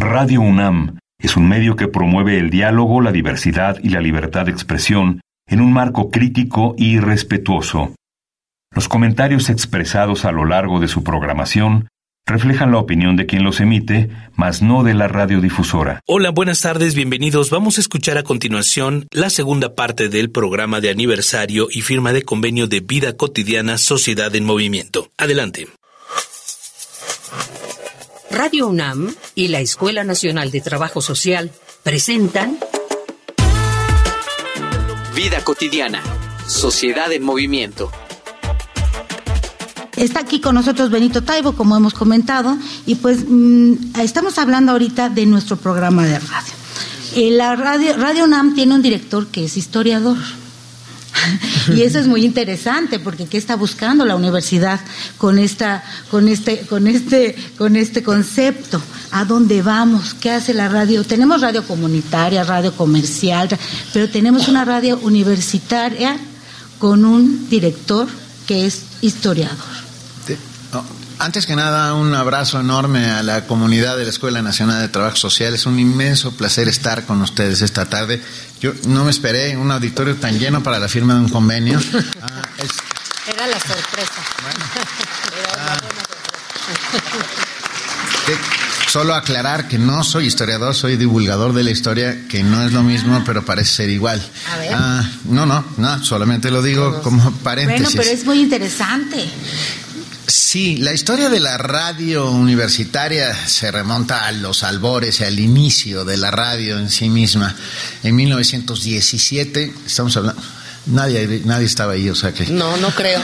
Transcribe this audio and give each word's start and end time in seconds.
Radio 0.00 0.40
UNAM 0.40 0.96
es 1.22 1.36
un 1.36 1.46
medio 1.46 1.76
que 1.76 1.86
promueve 1.86 2.38
el 2.38 2.48
diálogo, 2.48 3.02
la 3.02 3.12
diversidad 3.12 3.76
y 3.82 3.90
la 3.90 4.00
libertad 4.00 4.46
de 4.46 4.50
expresión 4.50 5.20
en 5.46 5.60
un 5.60 5.74
marco 5.74 6.10
crítico 6.10 6.74
y 6.78 6.98
respetuoso. 6.98 7.94
Los 8.74 8.88
comentarios 8.88 9.50
expresados 9.50 10.24
a 10.24 10.32
lo 10.32 10.46
largo 10.46 10.80
de 10.80 10.88
su 10.88 11.04
programación 11.04 11.88
reflejan 12.26 12.70
la 12.70 12.78
opinión 12.78 13.16
de 13.16 13.26
quien 13.26 13.44
los 13.44 13.60
emite, 13.60 14.08
mas 14.36 14.62
no 14.62 14.84
de 14.84 14.94
la 14.94 15.06
radiodifusora. 15.06 16.00
Hola, 16.06 16.30
buenas 16.30 16.62
tardes, 16.62 16.94
bienvenidos. 16.94 17.50
Vamos 17.50 17.76
a 17.76 17.82
escuchar 17.82 18.16
a 18.16 18.22
continuación 18.22 19.06
la 19.10 19.28
segunda 19.28 19.74
parte 19.74 20.08
del 20.08 20.30
programa 20.30 20.80
de 20.80 20.88
aniversario 20.88 21.68
y 21.70 21.82
firma 21.82 22.14
de 22.14 22.22
convenio 22.22 22.68
de 22.68 22.80
vida 22.80 23.18
cotidiana 23.18 23.76
Sociedad 23.76 24.34
en 24.34 24.46
Movimiento. 24.46 25.10
Adelante. 25.18 25.68
Radio 28.30 28.68
UNAM 28.68 29.12
y 29.34 29.48
la 29.48 29.60
Escuela 29.60 30.04
Nacional 30.04 30.50
de 30.52 30.60
Trabajo 30.60 31.00
Social 31.00 31.50
presentan 31.82 32.58
Vida 35.14 35.42
cotidiana, 35.42 36.00
Sociedad 36.46 37.12
en 37.12 37.24
Movimiento. 37.24 37.90
Está 39.96 40.20
aquí 40.20 40.40
con 40.40 40.54
nosotros 40.54 40.90
Benito 40.90 41.22
Taibo, 41.22 41.52
como 41.54 41.76
hemos 41.76 41.92
comentado, 41.92 42.56
y 42.86 42.94
pues 42.94 43.24
mm, 43.28 43.98
estamos 44.00 44.38
hablando 44.38 44.72
ahorita 44.72 45.08
de 45.08 45.26
nuestro 45.26 45.56
programa 45.56 46.06
de 46.06 46.18
radio. 46.20 46.54
Eh, 47.16 47.30
la 47.32 47.56
radio, 47.56 47.96
radio 47.96 48.24
UNAM 48.24 48.54
tiene 48.54 48.74
un 48.74 48.82
director 48.82 49.26
que 49.26 49.44
es 49.44 49.56
historiador. 49.56 50.16
y 51.74 51.82
eso 51.82 51.98
es 51.98 52.06
muy 52.06 52.24
interesante 52.24 52.98
porque 52.98 53.26
qué 53.26 53.38
está 53.38 53.56
buscando 53.56 54.04
la 54.04 54.16
universidad 54.16 54.80
con 55.18 55.38
esta 55.38 55.84
con 56.10 56.28
este 56.28 56.60
con 56.60 56.86
este 56.86 57.36
con 57.58 57.76
este 57.76 58.02
concepto 58.02 58.80
a 59.10 59.24
dónde 59.24 59.62
vamos 59.62 60.14
qué 60.14 60.30
hace 60.30 60.54
la 60.54 60.68
radio 60.68 61.04
tenemos 61.04 61.40
radio 61.40 61.64
comunitaria 61.66 62.44
radio 62.44 62.72
comercial 62.72 63.48
pero 63.92 64.08
tenemos 64.08 64.48
una 64.48 64.64
radio 64.64 64.98
universitaria 65.02 66.16
con 66.78 67.04
un 67.04 67.48
director 67.48 68.06
que 68.46 68.66
es 68.66 68.82
historiador 69.00 69.79
antes 71.20 71.46
que 71.46 71.54
nada, 71.54 71.94
un 71.94 72.14
abrazo 72.14 72.58
enorme 72.58 73.10
a 73.10 73.22
la 73.22 73.46
comunidad 73.46 73.96
de 73.98 74.04
la 74.04 74.10
Escuela 74.10 74.40
Nacional 74.40 74.80
de 74.80 74.88
Trabajo 74.88 75.16
Social. 75.16 75.52
Es 75.54 75.66
un 75.66 75.78
inmenso 75.78 76.32
placer 76.32 76.66
estar 76.66 77.04
con 77.04 77.20
ustedes 77.20 77.60
esta 77.60 77.84
tarde. 77.86 78.22
Yo 78.60 78.72
no 78.86 79.04
me 79.04 79.10
esperé 79.10 79.56
un 79.56 79.70
auditorio 79.70 80.16
tan 80.16 80.38
lleno 80.38 80.62
para 80.62 80.78
la 80.78 80.88
firma 80.88 81.14
de 81.14 81.20
un 81.20 81.28
convenio. 81.28 81.78
Ah, 82.22 82.42
Era 83.26 83.46
la 83.46 83.58
sorpresa. 83.60 84.12
Ah. 85.58 85.76
solo 88.88 89.14
aclarar 89.14 89.68
que 89.68 89.78
no 89.78 90.02
soy 90.04 90.26
historiador, 90.26 90.74
soy 90.74 90.96
divulgador 90.96 91.52
de 91.52 91.62
la 91.62 91.70
historia, 91.70 92.26
que 92.28 92.42
no 92.42 92.62
es 92.64 92.72
lo 92.72 92.82
mismo, 92.82 93.22
pero 93.24 93.44
parece 93.44 93.72
ser 93.72 93.90
igual. 93.90 94.20
A 94.50 94.56
ver. 94.56 94.72
Ah, 94.74 95.10
no, 95.24 95.46
no, 95.46 95.64
no, 95.76 96.04
solamente 96.04 96.50
lo 96.50 96.62
digo 96.62 97.02
como 97.02 97.30
paréntesis. 97.42 97.94
Bueno, 97.94 98.02
pero 98.02 98.16
es 98.16 98.24
muy 98.24 98.40
interesante. 98.40 99.30
Sí, 100.30 100.76
la 100.76 100.92
historia 100.92 101.28
de 101.28 101.40
la 101.40 101.58
radio 101.58 102.30
universitaria 102.30 103.34
se 103.48 103.72
remonta 103.72 104.26
a 104.26 104.32
los 104.32 104.62
albores, 104.62 105.20
al 105.22 105.40
inicio 105.40 106.04
de 106.04 106.16
la 106.16 106.30
radio 106.30 106.78
en 106.78 106.88
sí 106.88 107.08
misma. 107.08 107.54
En 108.04 108.14
1917, 108.14 109.74
estamos 109.86 110.16
hablando... 110.16 110.40
Nadie, 110.86 111.42
nadie 111.44 111.66
estaba 111.66 111.92
ahí, 111.92 112.08
o 112.08 112.14
sea 112.14 112.32
que... 112.32 112.46
No, 112.46 112.76
no 112.76 112.90
creo. 112.90 113.20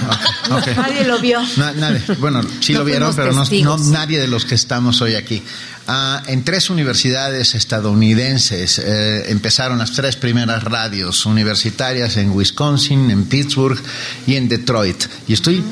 Okay. 0.51 0.75
Nadie 0.77 1.05
lo 1.05 1.19
vio. 1.21 1.41
Na, 1.57 1.73
nadie. 1.73 2.03
Bueno, 2.19 2.43
sí 2.61 2.75
No 2.75 2.81
lo 2.81 2.85
vieron, 2.85 3.15
pero 3.17 3.33
no, 3.33 3.45
no 3.45 3.79
nadie 3.79 4.21
de 4.21 4.29
los 4.29 4.45
que 4.45 4.55
estamos 4.55 5.01
hoy 5.01 5.15
aquí. 5.15 5.43
Ah, 5.87 6.23
en 6.27 6.45
tres 6.45 6.69
universidades 6.69 7.55
estadounidenses 7.55 8.79
eh, 8.79 9.31
empezaron 9.31 9.79
las 9.79 9.93
tres 9.93 10.17
primeras 10.17 10.65
radios 10.65 11.25
universitarias 11.25 12.17
en 12.17 12.33
Wisconsin, 12.33 13.11
en 13.11 13.25
Pittsburgh 13.25 13.81
y 14.27 14.35
en 14.35 14.49
Detroit. 14.49 15.05
Y 15.27 15.33
estoy 15.33 15.65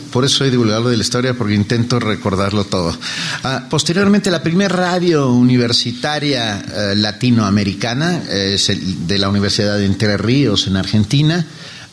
por 0.00 0.24
eso 0.24 0.38
soy 0.38 0.50
divulgador 0.50 0.90
de 0.90 0.96
la 0.96 1.02
historia, 1.02 1.34
porque 1.34 1.54
intento 1.54 2.00
recordarlo 2.00 2.64
todo. 2.64 2.96
Ah, 3.42 3.66
posteriormente, 3.68 4.30
la 4.30 4.42
primera 4.42 4.74
radio 4.74 5.30
universitaria 5.30 6.60
eh, 6.60 6.94
latinoamericana 6.96 8.22
eh, 8.28 8.52
es 8.54 8.70
el 8.70 9.06
de 9.06 9.18
la 9.18 9.28
Universidad 9.28 9.76
de 9.78 9.86
Entre 9.86 10.16
Ríos, 10.16 10.66
en 10.66 10.76
Argentina, 10.76 11.46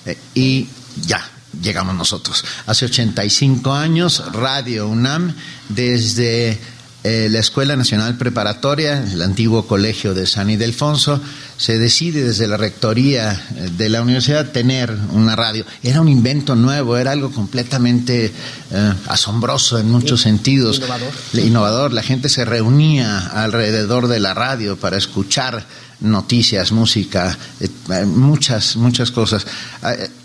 eh, 0.06 0.18
y 0.36 0.68
ya. 1.06 1.24
Llegamos 1.62 1.96
nosotros. 1.96 2.46
Hace 2.66 2.86
85 2.86 3.74
años, 3.74 4.24
Radio 4.32 4.88
UNAM, 4.88 5.36
desde 5.68 6.58
eh, 7.04 7.28
la 7.32 7.40
Escuela 7.40 7.76
Nacional 7.76 8.16
Preparatoria, 8.18 9.04
el 9.12 9.22
antiguo 9.22 9.66
colegio 9.66 10.14
de 10.14 10.28
San 10.28 10.50
Ildefonso, 10.50 11.20
se 11.58 11.78
decide 11.78 12.24
desde 12.24 12.48
la 12.48 12.58
rectoría 12.58 13.34
eh, 13.56 13.70
de 13.76 13.90
la 13.90 14.02
universidad 14.02 14.52
tener 14.52 14.96
una 15.12 15.36
radio. 15.36 15.66
Era 15.82 16.02
un 16.02 16.10
invento 16.10 16.56
nuevo, 16.56 16.98
era 16.98 17.12
algo 17.12 17.32
completamente 17.32 18.26
eh, 18.72 18.94
asombroso 19.08 19.80
en 19.80 19.90
muchos 19.90 20.22
sentidos. 20.22 20.78
Innovador. 20.78 21.14
Innovador. 21.34 21.94
La 21.94 22.04
gente 22.04 22.30
se 22.30 22.46
reunía 22.46 23.28
alrededor 23.28 24.08
de 24.08 24.20
la 24.20 24.34
radio 24.34 24.78
para 24.78 24.98
escuchar 24.98 25.66
noticias, 26.02 26.72
música, 26.72 27.38
eh, 27.60 28.06
muchas, 28.06 28.76
muchas 28.76 29.12
cosas. 29.12 29.46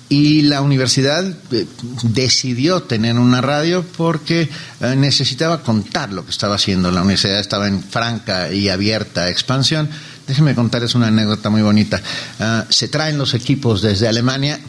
Y 0.08 0.42
la 0.42 0.62
universidad 0.62 1.24
eh, 1.50 1.66
decidió 2.02 2.82
tener 2.84 3.16
una 3.16 3.40
radio 3.40 3.84
porque 3.96 4.48
eh, 4.80 4.94
necesitaba 4.96 5.62
contar 5.62 6.12
lo 6.12 6.24
que 6.24 6.30
estaba 6.30 6.54
haciendo. 6.54 6.92
La 6.92 7.02
universidad 7.02 7.40
estaba 7.40 7.66
en 7.66 7.82
franca 7.82 8.52
y 8.52 8.68
abierta 8.68 9.28
expansión. 9.28 9.88
Déjenme 10.26 10.54
contarles 10.54 10.94
una 10.94 11.08
anécdota 11.08 11.50
muy 11.50 11.62
bonita. 11.62 12.00
Ah, 12.38 12.66
se 12.68 12.88
traen 12.88 13.18
los 13.18 13.34
equipos 13.34 13.82
desde 13.82 14.06
Alemania. 14.06 14.60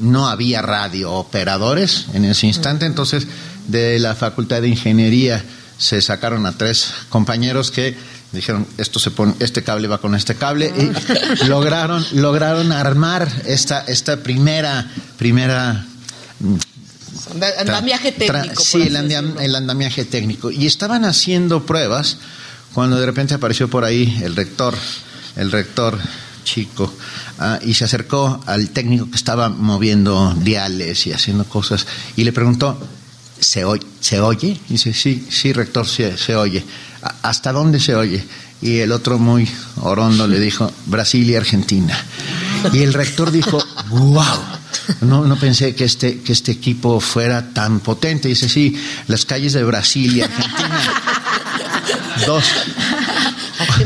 No 0.00 0.28
había 0.28 0.62
radio 0.62 1.12
operadores 1.12 2.06
en 2.14 2.24
ese 2.24 2.46
instante, 2.46 2.86
entonces 2.86 3.26
de 3.66 3.98
la 3.98 4.14
Facultad 4.14 4.62
de 4.62 4.68
Ingeniería 4.68 5.44
se 5.76 6.00
sacaron 6.02 6.46
a 6.46 6.56
tres 6.56 6.92
compañeros 7.08 7.70
que 7.70 7.96
dijeron 8.32 8.66
esto 8.76 8.98
se 8.98 9.10
pone 9.10 9.34
este 9.40 9.62
cable 9.62 9.88
va 9.88 9.98
con 9.98 10.14
este 10.14 10.34
cable 10.34 10.72
y 10.76 11.44
lograron 11.46 12.04
lograron 12.12 12.72
armar 12.72 13.28
esta 13.46 13.80
esta 13.86 14.18
primera 14.22 14.90
primera 15.16 15.84
Anda- 17.32 17.52
Andamiaje 17.60 18.12
técnico. 18.12 18.62
sí, 18.62 18.78
así 18.82 18.88
el, 18.88 18.96
andam- 18.96 19.22
decirlo. 19.22 19.40
el 19.40 19.54
andamiaje 19.56 20.04
técnico. 20.04 20.50
Y 20.50 20.66
estaban 20.66 21.04
haciendo 21.04 21.66
pruebas 21.66 22.18
cuando 22.72 22.98
de 22.98 23.06
repente 23.06 23.34
apareció 23.34 23.68
por 23.68 23.84
ahí 23.84 24.18
el 24.22 24.36
rector, 24.36 24.74
el 25.36 25.50
rector 25.50 25.98
chico, 26.44 26.92
ah, 27.38 27.58
y 27.62 27.74
se 27.74 27.84
acercó 27.84 28.40
al 28.46 28.70
técnico 28.70 29.10
que 29.10 29.16
estaba 29.16 29.48
moviendo 29.48 30.32
diales 30.38 31.06
y 31.06 31.12
haciendo 31.12 31.44
cosas, 31.44 31.86
y 32.16 32.24
le 32.24 32.32
preguntó, 32.32 32.78
¿se 33.40 33.64
oye? 33.64 33.86
¿Se 34.00 34.20
oye? 34.20 34.58
Y 34.68 34.72
dice, 34.74 34.92
sí, 34.94 35.26
sí, 35.30 35.52
rector, 35.52 35.86
se, 35.86 36.16
se 36.16 36.34
oye. 36.36 36.64
"¿A- 37.02 37.14
¿Hasta 37.28 37.52
dónde 37.52 37.80
se 37.80 37.94
oye? 37.94 38.24
Y 38.60 38.78
el 38.78 38.90
otro 38.92 39.18
muy 39.18 39.48
orondo 39.82 40.26
le 40.26 40.40
dijo, 40.40 40.70
Brasil 40.86 41.28
y 41.30 41.36
Argentina. 41.36 41.96
Y 42.72 42.82
el 42.82 42.92
rector 42.92 43.30
dijo, 43.30 43.62
wow. 43.90 44.24
No, 45.02 45.24
no 45.24 45.36
pensé 45.38 45.74
que 45.74 45.84
este, 45.84 46.20
que 46.20 46.32
este 46.32 46.50
equipo 46.52 46.98
fuera 47.00 47.50
tan 47.52 47.80
potente. 47.80 48.28
Dice, 48.28 48.48
sí, 48.48 48.76
las 49.06 49.24
calles 49.24 49.52
de 49.52 49.62
Brasil 49.62 50.16
y 50.16 50.20
Argentina. 50.22 50.80
Dos. 52.26 52.44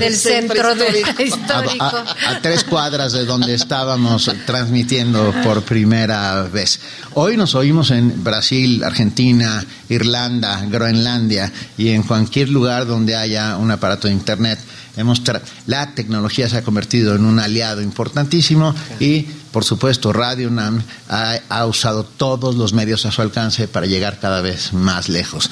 Del 0.03 0.17
centro 0.17 0.75
de 0.75 0.85
A, 0.87 1.23
histórico. 1.23 1.85
a- 1.85 2.15
a 2.31 2.41
tres 2.43 2.65
cuadras 2.65 3.13
de 3.13 3.25
donde 3.25 3.55
estábamos 3.55 4.31
transmitiendo 4.47 5.33
por 5.45 5.63
primera 5.63 6.43
vez. 6.45 6.81
Hoy 7.15 7.37
nos 7.37 7.55
oímos 7.55 7.91
en 7.91 8.23
Brasil, 8.25 8.83
Argentina, 8.85 9.65
Irlanda, 9.89 10.65
Groenlandia 10.69 11.53
y 11.79 11.91
en 11.91 12.03
cualquier 12.03 12.49
lugar 12.49 12.87
donde 12.87 13.17
haya 13.17 13.57
un 13.57 13.71
aparato 13.71 14.09
de 14.09 14.15
Internet. 14.15 14.59
Hemos 14.97 15.25
tra- 15.25 15.41
la 15.67 15.95
tecnología 15.95 16.49
se 16.49 16.59
ha 16.59 16.63
convertido 16.63 17.15
en 17.15 17.25
un 17.25 17.39
aliado 17.39 17.81
importantísimo 17.81 18.75
y, 19.01 19.27
por 19.53 19.65
supuesto, 19.65 20.13
Radio 20.15 20.49
UNAM 20.49 20.83
ha, 21.09 21.67
usado 21.67 22.05
todos 22.05 22.57
los 22.57 22.73
medios 22.73 23.05
a 23.05 23.13
su 23.13 23.21
alcance 23.21 23.69
para 23.69 23.87
llegar 23.87 24.19
cada 24.19 24.41
vez 24.41 24.73
más 24.73 25.11
lejos. 25.11 25.51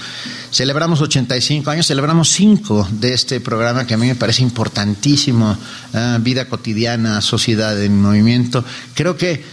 Celebramos 0.50 1.02
85 1.02 1.70
años, 1.70 1.87
celebramos 1.87 2.31
5 2.31 2.88
de 2.93 3.12
este 3.12 3.41
programa 3.41 3.87
que 3.87 3.94
a 3.94 3.99
mí 3.99 4.06
me 4.06 4.14
parece 4.14 4.43
importantísimo, 4.43 5.56
ah, 5.93 6.19
vida 6.20 6.49
cotidiana, 6.49 7.20
sociedad 7.20 7.81
en 7.82 8.00
movimiento. 8.00 8.64
Creo 8.94 9.19
que 9.19 9.44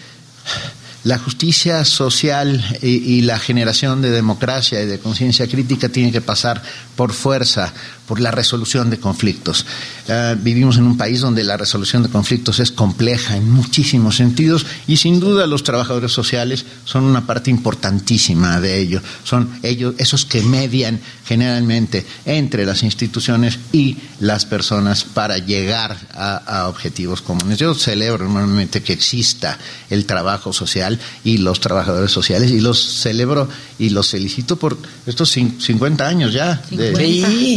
la 1.03 1.19
justicia 1.19 1.83
social 1.83 2.63
y, 2.81 2.87
y 2.87 3.21
la 3.21 3.39
generación 3.39 4.01
de 4.01 4.11
democracia 4.11 4.81
y 4.81 4.85
de 4.85 4.99
conciencia 4.99 5.47
crítica 5.47 5.89
tiene 5.89 6.11
que 6.11 6.21
pasar 6.21 6.63
por 6.95 7.11
fuerza 7.13 7.73
por 8.07 8.19
la 8.19 8.31
resolución 8.31 8.89
de 8.89 8.99
conflictos. 8.99 9.65
Ah, 10.09 10.35
vivimos 10.39 10.77
en 10.77 10.85
un 10.85 10.97
país 10.97 11.19
donde 11.19 11.43
la 11.43 11.57
resolución 11.57 12.03
de 12.03 12.09
conflictos 12.09 12.59
es 12.59 12.71
compleja 12.71 13.35
en 13.35 13.49
muchísimos 13.51 14.15
sentidos 14.15 14.65
y 14.87 14.97
sin 14.97 15.19
duda 15.19 15.45
los 15.45 15.63
trabajadores 15.63 16.13
sociales 16.13 16.65
son 16.85 17.03
una 17.03 17.27
parte 17.27 17.51
importantísima 17.51 18.59
de 18.61 18.79
ello. 18.79 19.01
Son 19.23 19.49
ellos 19.63 19.95
esos 19.97 20.25
que 20.25 20.41
median 20.41 20.99
generalmente 21.25 22.05
entre 22.25 22.65
las 22.65 22.83
instituciones 22.83 23.59
y 23.73 23.97
las 24.21 24.45
personas 24.45 25.03
para 25.03 25.37
llegar 25.37 25.97
a, 26.13 26.67
objetivos 26.67 27.21
comunes. 27.21 27.57
Yo 27.59 27.73
celebro 27.73 28.25
normalmente 28.25 28.81
que 28.81 28.93
exista 28.93 29.57
el 29.89 30.05
trabajo 30.05 30.53
social 30.53 30.97
y 31.23 31.37
los 31.37 31.59
trabajadores 31.59 32.11
sociales 32.11 32.51
y 32.51 32.61
los 32.61 33.01
celebro 33.01 33.49
y 33.77 33.89
los 33.89 34.09
felicito 34.09 34.55
por 34.55 34.77
estos 35.05 35.29
50 35.29 36.07
años 36.07 36.33
ya 36.33 36.61
de, 36.71 36.91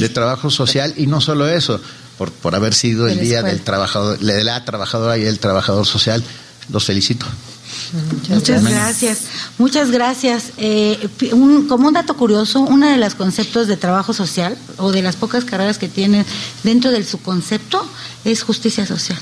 de 0.00 0.08
trabajo 0.08 0.39
social 0.48 0.94
y 0.96 1.06
no 1.06 1.20
solo 1.20 1.48
eso, 1.48 1.81
por, 2.16 2.31
por 2.32 2.54
haber 2.54 2.72
sido 2.72 3.08
el 3.08 3.20
día 3.20 3.42
del 3.42 3.60
trabajador, 3.60 4.19
de 4.19 4.44
la 4.44 4.64
trabajadora 4.64 5.19
y 5.19 5.25
el 5.26 5.38
trabajador 5.38 5.84
social. 5.84 6.25
Los 6.70 6.84
felicito. 6.84 7.26
Muchas, 8.28 8.64
gracias. 8.64 9.19
Muchas 9.58 9.90
gracias. 9.90 10.52
Eh, 10.56 11.08
como 11.69 11.88
un 11.88 11.94
dato 11.94 12.16
curioso, 12.16 12.60
uno 12.60 12.88
de 12.88 12.96
los 12.96 13.14
conceptos 13.14 13.66
de 13.66 13.76
trabajo 13.76 14.12
social 14.12 14.56
o 14.76 14.92
de 14.92 15.02
las 15.02 15.16
pocas 15.16 15.44
carreras 15.44 15.78
que 15.78 15.88
tienen 15.88 16.25
dentro 16.62 16.90
de 16.90 17.04
su 17.04 17.20
concepto 17.20 17.84
es 18.25 18.42
justicia 18.42 18.87
social. 18.87 19.19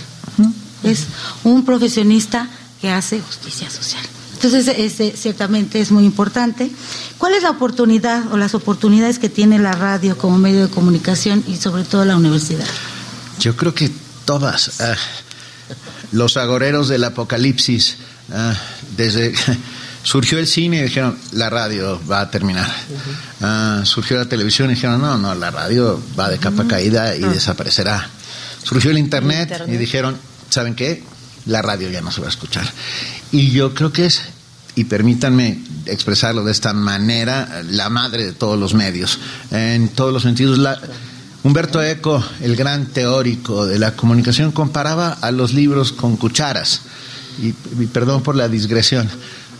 Es 0.83 1.07
un 1.45 1.65
profesionista 1.65 2.49
que 2.81 2.91
hace 2.91 3.21
justicia 3.21 3.69
social. 3.71 4.05
Entonces, 4.41 4.69
ese 4.69 5.17
ciertamente 5.17 5.81
es 5.81 5.91
muy 5.91 6.05
importante. 6.05 6.71
¿Cuál 7.19 7.35
es 7.35 7.43
la 7.43 7.51
oportunidad 7.51 8.33
o 8.33 8.37
las 8.37 8.55
oportunidades 8.55 9.19
que 9.19 9.29
tiene 9.29 9.59
la 9.59 9.73
radio 9.73 10.17
como 10.17 10.39
medio 10.39 10.69
de 10.69 10.71
comunicación 10.73 11.43
y 11.49 11.57
sobre 11.57 11.83
todo 11.83 12.05
la 12.05 12.17
universidad? 12.17 12.65
Yo 13.41 13.57
creo 13.57 13.75
que 13.75 13.91
todas. 14.25 14.81
Ah, 14.81 14.95
los 16.13 16.37
agoreros 16.37 16.87
del 16.87 17.03
apocalipsis, 17.03 17.97
ah, 18.33 18.55
desde 18.97 19.35
surgió 20.05 20.39
el 20.39 20.47
cine 20.47 20.79
y 20.79 20.83
dijeron, 20.83 21.19
la 21.33 21.51
radio 21.51 22.01
va 22.09 22.21
a 22.21 22.31
terminar. 22.31 22.71
Ah, 23.41 23.81
surgió 23.83 24.19
la 24.19 24.27
televisión 24.27 24.71
y 24.71 24.75
dijeron, 24.75 25.01
no, 25.01 25.19
no, 25.19 25.35
la 25.35 25.51
radio 25.51 26.01
va 26.17 26.31
de 26.31 26.39
capa 26.39 26.65
caída 26.69 27.17
y 27.17 27.23
desaparecerá. 27.23 28.09
Surgió 28.63 28.93
el 28.93 28.99
internet, 28.99 29.65
y 29.67 29.77
dijeron, 29.79 30.17
¿saben 30.49 30.77
qué? 30.77 31.03
La 31.49 31.61
radio 31.61 31.91
ya 31.91 32.01
no 32.01 32.13
se 32.13 32.21
va 32.21 32.29
a 32.29 32.31
escuchar. 32.31 32.65
Y 33.33 33.51
yo 33.51 33.75
creo 33.75 33.93
que 33.93 34.07
es, 34.07 34.23
y 34.77 34.85
permítanme 34.85 35.61
expresarlo 35.87 36.45
de 36.45 36.53
esta 36.53 36.73
manera, 36.73 37.63
la 37.69 37.89
madre 37.89 38.25
de 38.25 38.33
todos 38.33 38.59
los 38.59 38.75
medios. 38.75 39.19
En 39.51 39.89
todos 39.89 40.13
los 40.13 40.23
sentidos, 40.23 40.59
la, 40.59 40.79
Humberto 41.45 41.83
Eco, 41.83 42.23
el 42.41 42.57
gran 42.57 42.87
teórico 42.87 43.65
de 43.65 43.79
la 43.79 43.95
comunicación, 43.95 44.51
comparaba 44.51 45.13
a 45.13 45.31
los 45.31 45.55
libros 45.55 45.93
con 45.93 46.17
cucharas. 46.17 46.83
Y, 47.41 47.53
perdón 47.87 48.23
por 48.23 48.35
la 48.35 48.49
digresión. 48.49 49.09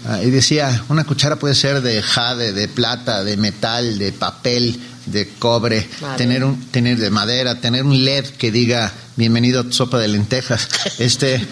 Ah, 0.07 0.23
y 0.23 0.31
decía, 0.31 0.85
una 0.89 1.05
cuchara 1.05 1.37
puede 1.37 1.55
ser 1.55 1.81
de 1.81 2.03
jade, 2.03 2.53
de 2.53 2.69
plata, 2.69 3.23
de 3.23 3.37
metal, 3.37 3.99
de 3.99 4.13
papel, 4.13 4.79
de 5.07 5.29
cobre, 5.39 5.89
tener 6.17 6.45
un, 6.45 6.61
tener 6.67 6.99
de 6.99 7.11
madera, 7.11 7.61
tener 7.61 7.85
un 7.85 8.05
LED 8.05 8.27
que 8.27 8.51
diga 8.51 8.93
bienvenido 9.19 9.63
a 9.63 9.73
sopa 9.73 9.99
de 9.99 10.07
lentejas. 10.07 10.69
Este, 10.99 11.45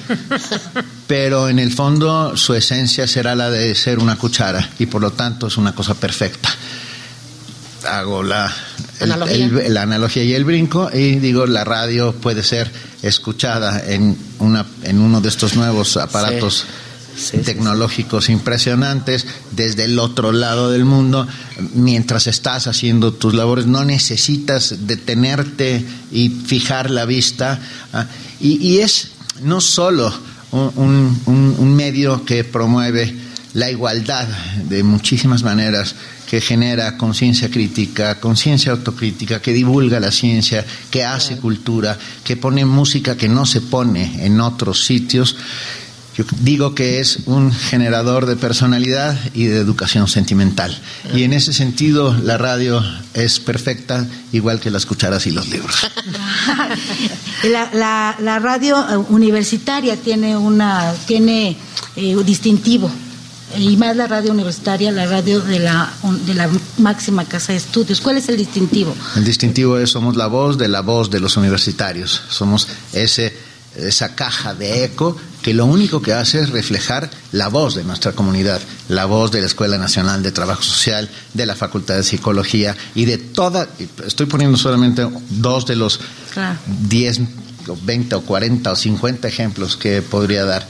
pero 1.08 1.48
en 1.48 1.58
el 1.58 1.72
fondo 1.72 2.36
su 2.36 2.54
esencia 2.54 3.08
será 3.08 3.34
la 3.34 3.50
de 3.50 3.74
ser 3.74 3.98
una 3.98 4.16
cuchara 4.16 4.70
y 4.78 4.86
por 4.86 5.02
lo 5.02 5.10
tanto 5.10 5.48
es 5.48 5.56
una 5.56 5.74
cosa 5.74 5.94
perfecta. 5.94 6.48
Hago 7.88 8.22
la, 8.22 8.52
la 9.00 9.82
analogía 9.82 10.22
y 10.22 10.34
el 10.34 10.44
brinco 10.44 10.90
y 10.94 11.16
digo 11.16 11.46
la 11.46 11.64
radio 11.64 12.12
puede 12.12 12.44
ser 12.44 12.70
escuchada 13.02 13.82
en 13.86 14.16
una 14.38 14.64
en 14.84 15.00
uno 15.00 15.20
de 15.20 15.28
estos 15.28 15.54
nuevos 15.56 15.96
aparatos 15.96 16.66
tecnológicos 17.44 18.28
impresionantes 18.28 19.26
desde 19.52 19.84
el 19.84 19.98
otro 19.98 20.32
lado 20.32 20.70
del 20.70 20.84
mundo. 20.84 21.26
Mientras 21.74 22.26
estás 22.26 22.66
haciendo 22.66 23.12
tus 23.12 23.34
labores, 23.34 23.66
no 23.66 23.84
necesitas 23.84 24.86
detenerte 24.86 25.84
y 26.12 26.28
fijar 26.30 26.90
la 26.90 27.04
vista. 27.04 27.60
¿ah? 27.92 28.06
Y, 28.40 28.78
es 28.78 29.10
no 29.42 29.60
solo 29.60 30.12
un, 30.52 31.20
un 31.26 31.74
medio 31.74 32.24
que 32.24 32.44
promueve 32.44 33.26
la 33.56 33.70
igualdad 33.70 34.28
de 34.68 34.82
muchísimas 34.82 35.42
maneras, 35.42 35.94
que 36.28 36.40
genera 36.42 36.98
conciencia 36.98 37.50
crítica, 37.50 38.20
conciencia 38.20 38.72
autocrítica, 38.72 39.40
que 39.40 39.52
divulga 39.52 39.98
la 39.98 40.10
ciencia, 40.10 40.64
que 40.90 41.04
hace 41.04 41.38
cultura, 41.38 41.96
que 42.22 42.36
pone 42.36 42.66
música 42.66 43.16
que 43.16 43.28
no 43.28 43.46
se 43.46 43.62
pone 43.62 44.26
en 44.26 44.40
otros 44.40 44.84
sitios, 44.84 45.36
yo 46.16 46.24
digo 46.40 46.74
que 46.74 47.00
es 47.00 47.18
un 47.26 47.52
generador 47.52 48.24
de 48.24 48.36
personalidad 48.36 49.18
y 49.34 49.44
de 49.44 49.58
educación 49.58 50.08
sentimental. 50.08 50.76
Y 51.14 51.24
en 51.24 51.34
ese 51.34 51.52
sentido 51.52 52.16
la 52.16 52.38
radio 52.38 52.82
es 53.12 53.38
perfecta, 53.38 54.06
igual 54.32 54.58
que 54.58 54.70
las 54.70 54.86
cucharas 54.86 55.26
y 55.26 55.32
los 55.32 55.48
libros. 55.48 55.86
la, 57.44 58.38
radio 58.40 58.76
eh, 58.88 58.96
universitaria 59.10 59.96
tiene 59.96 60.36
una 60.36 60.94
tiene 61.06 61.56
eh, 61.96 62.16
distintivo 62.24 62.90
y 63.58 63.76
más 63.76 63.96
la 63.96 64.06
radio 64.06 64.32
universitaria, 64.32 64.90
la 64.92 65.06
radio 65.06 65.40
de 65.40 65.58
la, 65.58 65.92
de 66.26 66.34
la 66.34 66.50
máxima 66.78 67.24
casa 67.24 67.52
de 67.52 67.58
estudios. 67.58 68.00
¿Cuál 68.00 68.16
es 68.16 68.28
el 68.28 68.36
distintivo? 68.36 68.94
El 69.16 69.24
distintivo 69.24 69.78
es 69.78 69.90
somos 69.90 70.16
la 70.16 70.26
voz 70.26 70.58
de 70.58 70.68
la 70.68 70.80
voz 70.80 71.10
de 71.10 71.20
los 71.20 71.36
universitarios. 71.36 72.22
Somos 72.28 72.68
ese 72.92 73.45
esa 73.78 74.14
caja 74.14 74.54
de 74.54 74.84
eco 74.84 75.16
que 75.42 75.54
lo 75.54 75.66
único 75.66 76.02
que 76.02 76.12
hace 76.12 76.40
es 76.40 76.50
reflejar 76.50 77.10
la 77.32 77.48
voz 77.48 77.74
de 77.74 77.84
nuestra 77.84 78.12
comunidad, 78.12 78.60
la 78.88 79.04
voz 79.04 79.30
de 79.30 79.40
la 79.40 79.46
Escuela 79.46 79.78
Nacional 79.78 80.22
de 80.22 80.32
Trabajo 80.32 80.62
Social, 80.62 81.08
de 81.34 81.46
la 81.46 81.54
Facultad 81.54 81.96
de 81.96 82.02
Psicología 82.02 82.76
y 82.94 83.04
de 83.04 83.18
toda, 83.18 83.68
estoy 84.04 84.26
poniendo 84.26 84.56
solamente 84.58 85.06
dos 85.30 85.66
de 85.66 85.76
los 85.76 86.00
10, 86.66 87.20
20 87.82 88.14
o 88.16 88.20
40 88.22 88.72
o 88.72 88.76
50 88.76 89.28
ejemplos 89.28 89.76
que 89.76 90.02
podría 90.02 90.44
dar. 90.44 90.66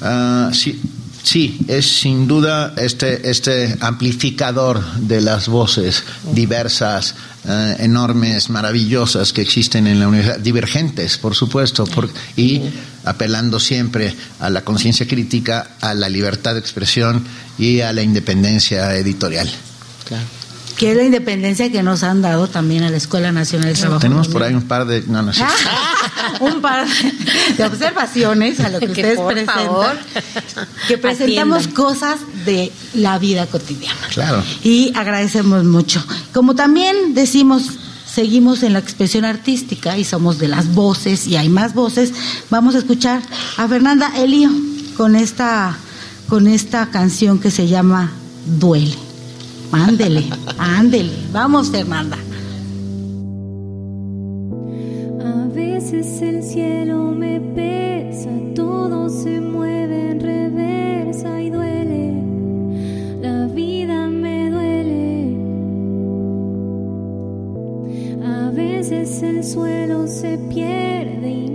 Ah, 0.00 0.50
sí, 0.52 0.80
Sí, 1.26 1.58
es 1.66 1.86
sin 1.86 2.28
duda 2.28 2.72
este, 2.76 3.28
este 3.28 3.76
amplificador 3.80 4.80
de 4.94 5.20
las 5.20 5.48
voces 5.48 6.04
diversas, 6.32 7.16
eh, 7.48 7.76
enormes, 7.80 8.50
maravillosas 8.50 9.32
que 9.32 9.42
existen 9.42 9.86
en 9.86 10.00
la 10.00 10.08
universidad, 10.08 10.38
divergentes, 10.38 11.18
por 11.18 11.34
supuesto, 11.34 11.86
y 12.36 12.62
apelando 13.04 13.60
siempre 13.60 14.14
a 14.40 14.50
la 14.50 14.62
conciencia 14.62 15.06
crítica, 15.06 15.76
a 15.80 15.94
la 15.94 16.08
libertad 16.08 16.54
de 16.54 16.60
expresión 16.60 17.24
y 17.58 17.80
a 17.80 17.92
la 17.92 18.02
independencia 18.02 18.94
editorial. 18.96 19.50
Claro 20.06 20.35
que 20.76 20.90
es 20.90 20.96
la 20.96 21.04
independencia 21.04 21.70
que 21.70 21.82
nos 21.82 22.02
han 22.02 22.22
dado 22.22 22.48
también 22.48 22.82
a 22.82 22.90
la 22.90 22.96
Escuela 22.96 23.32
Nacional 23.32 23.72
de 23.72 23.74
Trabajo. 23.74 24.00
Tenemos 24.00 24.28
por 24.28 24.42
ahí 24.42 24.54
un 24.54 24.68
par 24.68 24.86
de, 24.86 25.02
no, 25.06 25.22
no 25.22 25.32
sé. 25.32 25.42
un 26.40 26.60
par 26.60 26.86
de 27.56 27.64
observaciones 27.64 28.60
a 28.60 28.68
lo 28.68 28.78
que, 28.78 28.86
ustedes 28.86 29.18
presentan, 29.18 29.98
que 30.86 30.98
presentamos 30.98 31.68
cosas 31.68 32.20
de 32.44 32.72
la 32.94 33.18
vida 33.18 33.46
cotidiana. 33.46 34.00
Claro. 34.12 34.42
Y 34.62 34.92
agradecemos 34.94 35.64
mucho. 35.64 36.04
Como 36.32 36.54
también 36.54 37.14
decimos 37.14 37.70
seguimos 38.16 38.62
en 38.62 38.72
la 38.72 38.78
expresión 38.78 39.26
artística 39.26 39.98
y 39.98 40.04
somos 40.04 40.38
de 40.38 40.48
las 40.48 40.74
voces 40.74 41.26
y 41.26 41.36
hay 41.36 41.50
más 41.50 41.74
voces, 41.74 42.14
vamos 42.48 42.74
a 42.74 42.78
escuchar 42.78 43.20
a 43.58 43.68
Fernanda 43.68 44.10
Elio 44.16 44.50
con 44.96 45.16
esta 45.16 45.76
con 46.26 46.46
esta 46.46 46.90
canción 46.90 47.38
que 47.38 47.50
se 47.50 47.68
llama 47.68 48.12
Duele. 48.46 49.05
Ándele, 49.72 50.24
ándele. 50.58 51.12
Vamos, 51.32 51.70
Fernanda. 51.70 52.16
A 55.24 55.48
veces 55.54 56.22
el 56.22 56.42
cielo 56.42 57.12
me 57.12 57.40
pesa, 57.40 58.30
todo 58.54 59.08
se 59.08 59.40
mueve 59.40 60.10
en 60.12 60.20
reversa 60.20 61.40
y 61.40 61.50
duele. 61.50 62.22
La 63.20 63.46
vida 63.46 64.06
me 64.08 64.50
duele. 64.50 65.36
A 68.24 68.50
veces 68.50 69.22
el 69.22 69.44
suelo 69.44 70.06
se 70.06 70.38
pierde 70.38 71.30
y 71.30 71.50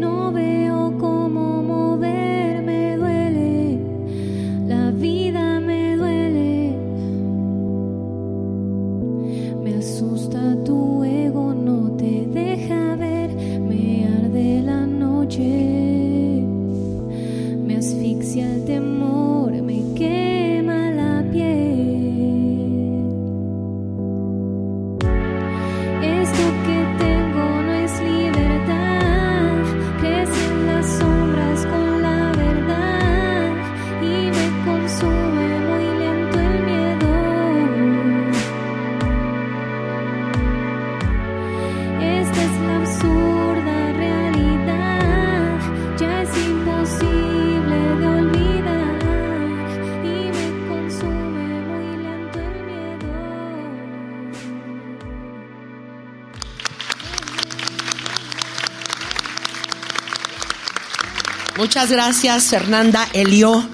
Muchas 61.72 61.90
gracias, 61.90 62.44
Fernanda 62.48 63.08
Elio. 63.14 63.66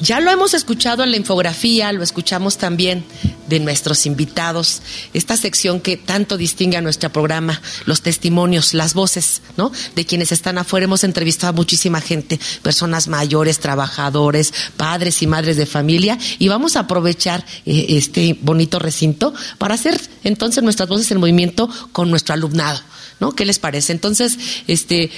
Ya 0.00 0.18
lo 0.20 0.30
hemos 0.30 0.54
escuchado 0.54 1.04
en 1.04 1.10
la 1.10 1.18
infografía, 1.18 1.92
lo 1.92 2.02
escuchamos 2.02 2.56
también 2.56 3.04
de 3.48 3.60
nuestros 3.60 4.06
invitados, 4.06 4.80
esta 5.12 5.36
sección 5.36 5.80
que 5.80 5.98
tanto 5.98 6.38
distingue 6.38 6.78
a 6.78 6.80
nuestro 6.80 7.12
programa, 7.12 7.60
los 7.84 8.00
testimonios, 8.00 8.72
las 8.72 8.94
voces, 8.94 9.42
¿no? 9.58 9.70
De 9.94 10.06
quienes 10.06 10.32
están 10.32 10.56
afuera. 10.56 10.84
Hemos 10.84 11.04
entrevistado 11.04 11.50
a 11.50 11.52
muchísima 11.52 12.00
gente, 12.00 12.40
personas 12.62 13.08
mayores, 13.08 13.58
trabajadores, 13.58 14.54
padres 14.78 15.20
y 15.20 15.26
madres 15.26 15.58
de 15.58 15.66
familia, 15.66 16.16
y 16.38 16.48
vamos 16.48 16.76
a 16.76 16.80
aprovechar 16.80 17.44
eh, 17.66 17.84
este 17.90 18.38
bonito 18.40 18.78
recinto 18.78 19.34
para 19.58 19.74
hacer 19.74 20.00
entonces 20.22 20.62
nuestras 20.64 20.88
voces 20.88 21.10
en 21.10 21.20
movimiento 21.20 21.68
con 21.92 22.08
nuestro 22.08 22.32
alumnado, 22.32 22.80
¿no? 23.20 23.32
¿Qué 23.32 23.44
les 23.44 23.58
parece? 23.58 23.92
Entonces, 23.92 24.38
este, 24.66 25.10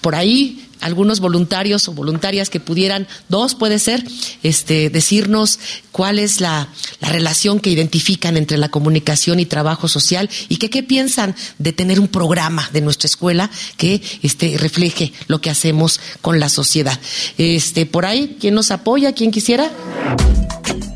por 0.00 0.14
ahí 0.14 0.65
algunos 0.80 1.20
voluntarios 1.20 1.88
o 1.88 1.92
voluntarias 1.92 2.50
que 2.50 2.60
pudieran, 2.60 3.06
dos 3.28 3.54
puede 3.54 3.78
ser, 3.78 4.04
este, 4.42 4.90
decirnos 4.90 5.58
cuál 5.92 6.18
es 6.18 6.40
la, 6.40 6.68
la 7.00 7.08
relación 7.08 7.60
que 7.60 7.70
identifican 7.70 8.36
entre 8.36 8.58
la 8.58 8.68
comunicación 8.68 9.40
y 9.40 9.46
trabajo 9.46 9.88
social 9.88 10.28
y 10.48 10.56
que, 10.56 10.70
qué 10.70 10.82
piensan 10.82 11.34
de 11.58 11.72
tener 11.72 12.00
un 12.00 12.08
programa 12.08 12.68
de 12.72 12.80
nuestra 12.80 13.06
escuela 13.06 13.50
que 13.76 14.02
este, 14.22 14.56
refleje 14.58 15.12
lo 15.28 15.40
que 15.40 15.50
hacemos 15.50 16.00
con 16.22 16.40
la 16.40 16.48
sociedad. 16.48 16.98
Este, 17.38 17.86
por 17.86 18.06
ahí, 18.06 18.36
¿quién 18.40 18.54
nos 18.54 18.70
apoya? 18.70 19.12
¿Quién 19.12 19.30
quisiera? 19.30 19.70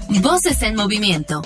Voces 0.09 0.63
en 0.63 0.75
movimiento. 0.77 1.43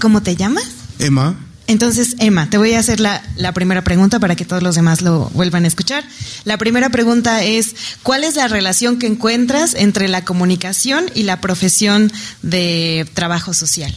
¿Cómo 0.00 0.22
te 0.22 0.36
llamas? 0.36 0.66
Emma. 0.98 1.45
Entonces, 1.68 2.14
Emma, 2.18 2.48
te 2.48 2.58
voy 2.58 2.74
a 2.74 2.78
hacer 2.78 3.00
la, 3.00 3.22
la, 3.36 3.52
primera 3.52 3.82
pregunta 3.82 4.20
para 4.20 4.36
que 4.36 4.44
todos 4.44 4.62
los 4.62 4.76
demás 4.76 5.02
lo 5.02 5.30
vuelvan 5.30 5.64
a 5.64 5.68
escuchar. 5.68 6.04
La 6.44 6.58
primera 6.58 6.90
pregunta 6.90 7.42
es, 7.42 7.74
¿cuál 8.02 8.22
es 8.22 8.36
la 8.36 8.46
relación 8.46 8.98
que 8.98 9.06
encuentras 9.06 9.74
entre 9.74 10.06
la 10.08 10.24
comunicación 10.24 11.06
y 11.14 11.24
la 11.24 11.40
profesión 11.40 12.12
de 12.42 13.08
trabajo 13.14 13.52
social? 13.52 13.92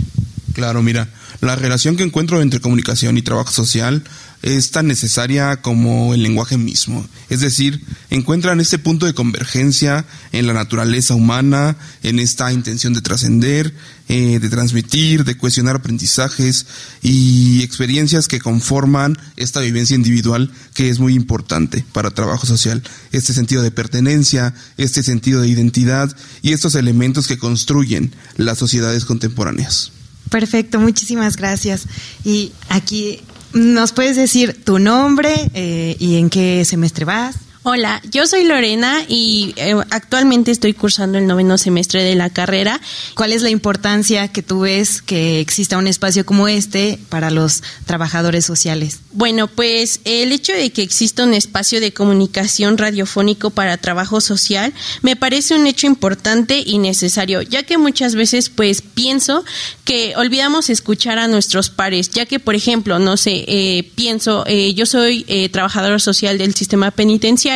Claro, 0.53 0.81
mira, 0.81 1.09
la 1.41 1.55
relación 1.55 1.95
que 1.95 2.03
encuentro 2.03 2.41
entre 2.41 2.59
comunicación 2.59 3.17
y 3.17 3.21
trabajo 3.21 3.51
social 3.51 4.03
es 4.41 4.71
tan 4.71 4.87
necesaria 4.87 5.61
como 5.61 6.13
el 6.13 6.23
lenguaje 6.23 6.57
mismo. 6.57 7.05
Es 7.29 7.41
decir, 7.41 7.83
encuentran 8.09 8.61
este 8.61 8.79
punto 8.79 9.05
de 9.05 9.13
convergencia 9.13 10.05
en 10.31 10.47
la 10.47 10.53
naturaleza 10.53 11.13
humana, 11.13 11.77
en 12.03 12.19
esta 12.19 12.51
intención 12.53 12.93
de 12.93 13.01
trascender, 13.01 13.73
eh, 14.07 14.39
de 14.39 14.49
transmitir, 14.49 15.25
de 15.25 15.37
cuestionar 15.37 15.75
aprendizajes 15.75 16.65
y 17.01 17.61
experiencias 17.63 18.27
que 18.27 18.39
conforman 18.39 19.17
esta 19.35 19.59
vivencia 19.59 19.95
individual 19.95 20.51
que 20.73 20.89
es 20.89 20.99
muy 20.99 21.13
importante 21.13 21.85
para 21.91 22.11
trabajo 22.11 22.47
social. 22.47 22.81
Este 23.11 23.33
sentido 23.33 23.61
de 23.61 23.71
pertenencia, 23.71 24.53
este 24.77 25.03
sentido 25.03 25.41
de 25.41 25.49
identidad 25.49 26.15
y 26.41 26.53
estos 26.53 26.75
elementos 26.75 27.27
que 27.27 27.37
construyen 27.37 28.15
las 28.37 28.57
sociedades 28.57 29.05
contemporáneas. 29.05 29.91
Perfecto, 30.29 30.79
muchísimas 30.79 31.37
gracias. 31.37 31.87
Y 32.23 32.51
aquí 32.69 33.21
¿Nos 33.53 33.93
puedes 33.93 34.15
decir 34.15 34.63
tu 34.63 34.79
nombre 34.79 35.33
eh, 35.53 35.95
y 35.99 36.17
en 36.17 36.29
qué 36.29 36.63
semestre 36.65 37.05
vas? 37.05 37.35
Hola, 37.63 38.01
yo 38.09 38.25
soy 38.25 38.45
Lorena 38.45 39.03
y 39.05 39.53
eh, 39.57 39.75
actualmente 39.89 40.49
estoy 40.49 40.73
cursando 40.73 41.17
el 41.17 41.27
noveno 41.27 41.57
semestre 41.57 42.01
de 42.05 42.15
la 42.15 42.29
carrera. 42.29 42.79
¿Cuál 43.15 43.33
es 43.33 43.41
la 43.41 43.49
importancia 43.49 44.29
que 44.29 44.41
tú 44.41 44.61
ves 44.61 45.01
que 45.01 45.41
exista 45.41 45.77
un 45.77 45.85
espacio 45.85 46.25
como 46.25 46.47
este 46.47 46.97
para 47.09 47.29
los 47.31 47.61
trabajadores 47.85 48.45
sociales? 48.45 49.01
Bueno, 49.11 49.47
pues 49.47 49.99
el 50.05 50.31
hecho 50.31 50.53
de 50.53 50.69
que 50.69 50.83
exista 50.83 51.25
un 51.25 51.33
espacio 51.33 51.81
de 51.81 51.91
comunicación 51.91 52.77
radiofónico 52.77 53.49
para 53.49 53.75
trabajo 53.75 54.21
social 54.21 54.73
me 55.01 55.17
parece 55.17 55.53
un 55.53 55.67
hecho 55.67 55.85
importante 55.85 56.63
y 56.65 56.77
necesario, 56.77 57.41
ya 57.41 57.63
que 57.63 57.77
muchas 57.77 58.15
veces 58.15 58.49
pues 58.49 58.81
pienso 58.81 59.43
que 59.83 60.13
olvidamos 60.15 60.69
escuchar 60.69 61.19
a 61.19 61.27
nuestros 61.27 61.69
pares, 61.69 62.09
ya 62.09 62.25
que 62.25 62.39
por 62.39 62.55
ejemplo, 62.55 62.99
no 62.99 63.17
sé, 63.17 63.43
eh, 63.49 63.91
pienso, 63.95 64.45
eh, 64.47 64.73
yo 64.73 64.85
soy 64.85 65.25
trabajadora 65.51 65.99
social 65.99 66.37
del 66.37 66.55
sistema 66.55 66.91
penitenciario, 66.91 67.48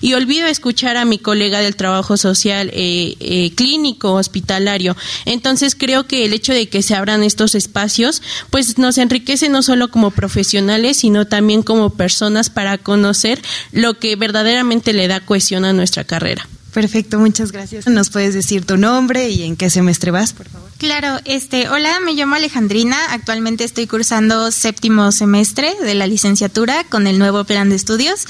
y 0.00 0.14
olvido 0.14 0.46
escuchar 0.46 0.96
a 0.96 1.04
mi 1.04 1.18
colega 1.18 1.60
del 1.60 1.76
trabajo 1.76 2.16
social 2.16 2.70
eh, 2.72 3.16
eh, 3.20 3.52
clínico, 3.54 4.14
hospitalario. 4.14 4.96
Entonces 5.24 5.74
creo 5.74 6.06
que 6.06 6.24
el 6.24 6.32
hecho 6.32 6.52
de 6.52 6.68
que 6.68 6.82
se 6.82 6.94
abran 6.94 7.22
estos 7.22 7.54
espacios, 7.54 8.22
pues 8.50 8.78
nos 8.78 8.98
enriquece 8.98 9.48
no 9.48 9.62
solo 9.62 9.90
como 9.90 10.10
profesionales, 10.10 10.98
sino 10.98 11.26
también 11.26 11.62
como 11.62 11.90
personas 11.90 12.50
para 12.50 12.78
conocer 12.78 13.40
lo 13.72 13.98
que 13.98 14.16
verdaderamente 14.16 14.92
le 14.92 15.08
da 15.08 15.20
cohesión 15.20 15.64
a 15.64 15.72
nuestra 15.72 16.04
carrera. 16.04 16.46
Perfecto, 16.72 17.18
muchas 17.18 17.50
gracias. 17.50 17.86
¿Nos 17.88 18.10
puedes 18.10 18.34
decir 18.34 18.64
tu 18.64 18.76
nombre 18.76 19.28
y 19.30 19.42
en 19.42 19.56
qué 19.56 19.70
semestre 19.70 20.10
vas, 20.12 20.32
por 20.32 20.48
favor? 20.48 20.70
Claro, 20.78 21.18
este, 21.24 21.68
hola, 21.68 21.98
me 22.00 22.14
llamo 22.14 22.36
Alejandrina. 22.36 22.96
Actualmente 23.10 23.64
estoy 23.64 23.86
cursando 23.86 24.50
séptimo 24.52 25.10
semestre 25.12 25.74
de 25.82 25.94
la 25.94 26.06
licenciatura 26.06 26.84
con 26.84 27.06
el 27.06 27.18
nuevo 27.18 27.44
plan 27.44 27.70
de 27.70 27.76
estudios. 27.76 28.26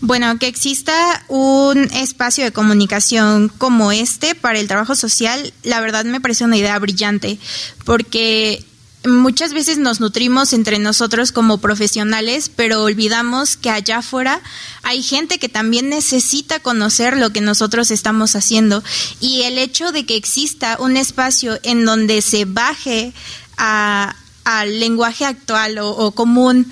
Bueno, 0.00 0.38
que 0.38 0.48
exista 0.48 1.24
un 1.28 1.84
espacio 1.92 2.44
de 2.44 2.52
comunicación 2.52 3.48
como 3.48 3.92
este 3.92 4.34
para 4.34 4.58
el 4.58 4.68
trabajo 4.68 4.94
social, 4.94 5.52
la 5.62 5.80
verdad 5.80 6.04
me 6.04 6.20
parece 6.20 6.44
una 6.44 6.56
idea 6.56 6.78
brillante, 6.78 7.38
porque 7.84 8.64
muchas 9.06 9.52
veces 9.52 9.78
nos 9.78 10.00
nutrimos 10.00 10.52
entre 10.52 10.78
nosotros 10.78 11.32
como 11.32 11.58
profesionales, 11.58 12.50
pero 12.54 12.82
olvidamos 12.82 13.56
que 13.56 13.70
allá 13.70 13.98
afuera 13.98 14.40
hay 14.82 15.02
gente 15.02 15.38
que 15.38 15.48
también 15.48 15.88
necesita 15.88 16.60
conocer 16.60 17.16
lo 17.16 17.30
que 17.30 17.40
nosotros 17.40 17.90
estamos 17.90 18.34
haciendo. 18.34 18.82
Y 19.20 19.42
el 19.42 19.58
hecho 19.58 19.92
de 19.92 20.06
que 20.06 20.16
exista 20.16 20.76
un 20.80 20.96
espacio 20.96 21.58
en 21.62 21.84
donde 21.84 22.22
se 22.22 22.44
baje 22.46 23.12
al 23.56 24.80
lenguaje 24.80 25.24
actual 25.24 25.78
o 25.78 26.10
común, 26.12 26.70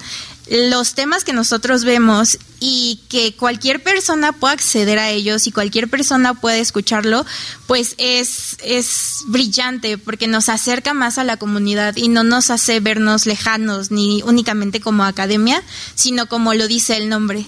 los 0.50 0.94
temas 0.94 1.24
que 1.24 1.32
nosotros 1.32 1.84
vemos 1.84 2.38
y 2.58 3.00
que 3.08 3.34
cualquier 3.34 3.82
persona 3.82 4.32
pueda 4.32 4.54
acceder 4.54 4.98
a 4.98 5.10
ellos 5.10 5.46
y 5.46 5.52
cualquier 5.52 5.88
persona 5.88 6.34
puede 6.34 6.60
escucharlo, 6.60 7.24
pues 7.66 7.94
es, 7.98 8.56
es 8.62 9.20
brillante 9.26 9.98
porque 9.98 10.26
nos 10.26 10.48
acerca 10.48 10.94
más 10.94 11.18
a 11.18 11.24
la 11.24 11.36
comunidad 11.36 11.96
y 11.96 12.08
no 12.08 12.24
nos 12.24 12.50
hace 12.50 12.80
vernos 12.80 13.26
lejanos 13.26 13.90
ni 13.90 14.22
únicamente 14.22 14.80
como 14.80 15.04
academia, 15.04 15.62
sino 15.94 16.26
como 16.26 16.54
lo 16.54 16.68
dice 16.68 16.96
el 16.96 17.08
nombre, 17.08 17.46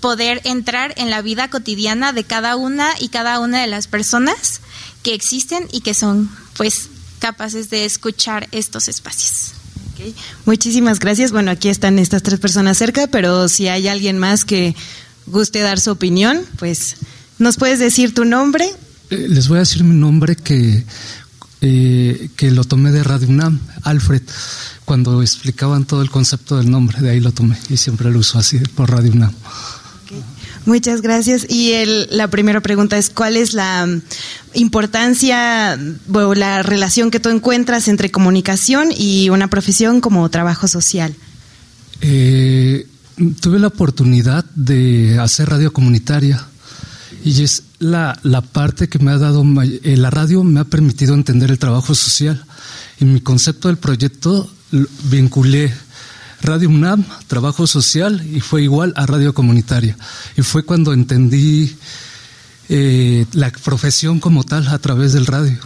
poder 0.00 0.40
entrar 0.44 0.92
en 0.96 1.10
la 1.10 1.22
vida 1.22 1.48
cotidiana 1.48 2.12
de 2.12 2.24
cada 2.24 2.56
una 2.56 2.90
y 2.98 3.08
cada 3.08 3.38
una 3.38 3.60
de 3.60 3.68
las 3.68 3.86
personas 3.86 4.60
que 5.02 5.14
existen 5.14 5.68
y 5.72 5.80
que 5.80 5.94
son 5.94 6.30
pues 6.56 6.88
capaces 7.20 7.70
de 7.70 7.84
escuchar 7.84 8.48
estos 8.52 8.88
espacios. 8.88 9.54
Muchísimas 10.46 10.98
gracias. 10.98 11.32
Bueno, 11.32 11.50
aquí 11.50 11.68
están 11.68 11.98
estas 11.98 12.22
tres 12.22 12.40
personas 12.40 12.78
cerca, 12.78 13.06
pero 13.06 13.48
si 13.48 13.68
hay 13.68 13.88
alguien 13.88 14.18
más 14.18 14.44
que 14.44 14.74
guste 15.26 15.60
dar 15.60 15.80
su 15.80 15.90
opinión, 15.90 16.40
pues 16.58 16.96
nos 17.38 17.56
puedes 17.56 17.78
decir 17.78 18.14
tu 18.14 18.24
nombre. 18.24 18.66
Eh, 19.10 19.26
les 19.28 19.48
voy 19.48 19.56
a 19.56 19.60
decir 19.60 19.84
mi 19.84 19.94
nombre 19.94 20.36
que, 20.36 20.84
eh, 21.60 22.28
que 22.36 22.50
lo 22.50 22.64
tomé 22.64 22.90
de 22.92 23.02
Radio 23.02 23.28
UNAM, 23.28 23.60
Alfred, 23.82 24.22
cuando 24.84 25.22
explicaban 25.22 25.84
todo 25.84 26.02
el 26.02 26.10
concepto 26.10 26.56
del 26.56 26.70
nombre, 26.70 27.00
de 27.00 27.10
ahí 27.10 27.20
lo 27.20 27.32
tomé 27.32 27.58
y 27.68 27.76
siempre 27.76 28.10
lo 28.10 28.18
uso 28.18 28.38
así 28.38 28.58
por 28.58 28.90
Radio 28.90 29.12
UNAM. 29.12 29.32
Muchas 30.66 31.02
gracias. 31.02 31.46
Y 31.48 31.72
el, 31.72 32.08
la 32.10 32.28
primera 32.28 32.60
pregunta 32.60 32.96
es, 32.96 33.10
¿cuál 33.10 33.36
es 33.36 33.52
la 33.52 33.86
importancia 34.54 35.78
o 36.12 36.34
la 36.34 36.62
relación 36.62 37.10
que 37.10 37.20
tú 37.20 37.28
encuentras 37.28 37.88
entre 37.88 38.10
comunicación 38.10 38.88
y 38.96 39.28
una 39.28 39.48
profesión 39.48 40.00
como 40.00 40.28
trabajo 40.30 40.66
social? 40.66 41.14
Eh, 42.00 42.86
tuve 43.40 43.58
la 43.58 43.68
oportunidad 43.68 44.44
de 44.54 45.18
hacer 45.18 45.50
radio 45.50 45.72
comunitaria 45.72 46.46
y 47.24 47.42
es 47.42 47.64
la, 47.78 48.18
la 48.22 48.40
parte 48.40 48.88
que 48.88 48.98
me 48.98 49.10
ha 49.10 49.18
dado, 49.18 49.44
eh, 49.62 49.96
la 49.96 50.10
radio 50.10 50.44
me 50.44 50.60
ha 50.60 50.64
permitido 50.64 51.14
entender 51.14 51.50
el 51.50 51.58
trabajo 51.58 51.94
social. 51.94 52.44
Y 53.00 53.04
mi 53.04 53.20
concepto 53.20 53.68
del 53.68 53.76
proyecto 53.76 54.48
vinculé 55.04 55.72
Radio 56.44 56.68
UNAM, 56.68 57.04
trabajo 57.26 57.66
social, 57.66 58.22
y 58.30 58.40
fue 58.40 58.62
igual 58.62 58.92
a 58.96 59.06
radio 59.06 59.32
comunitaria. 59.32 59.96
Y 60.36 60.42
fue 60.42 60.62
cuando 60.62 60.92
entendí 60.92 61.74
eh, 62.68 63.24
la 63.32 63.50
profesión 63.50 64.20
como 64.20 64.44
tal 64.44 64.68
a 64.68 64.78
través 64.78 65.14
del 65.14 65.24
radio. 65.24 65.58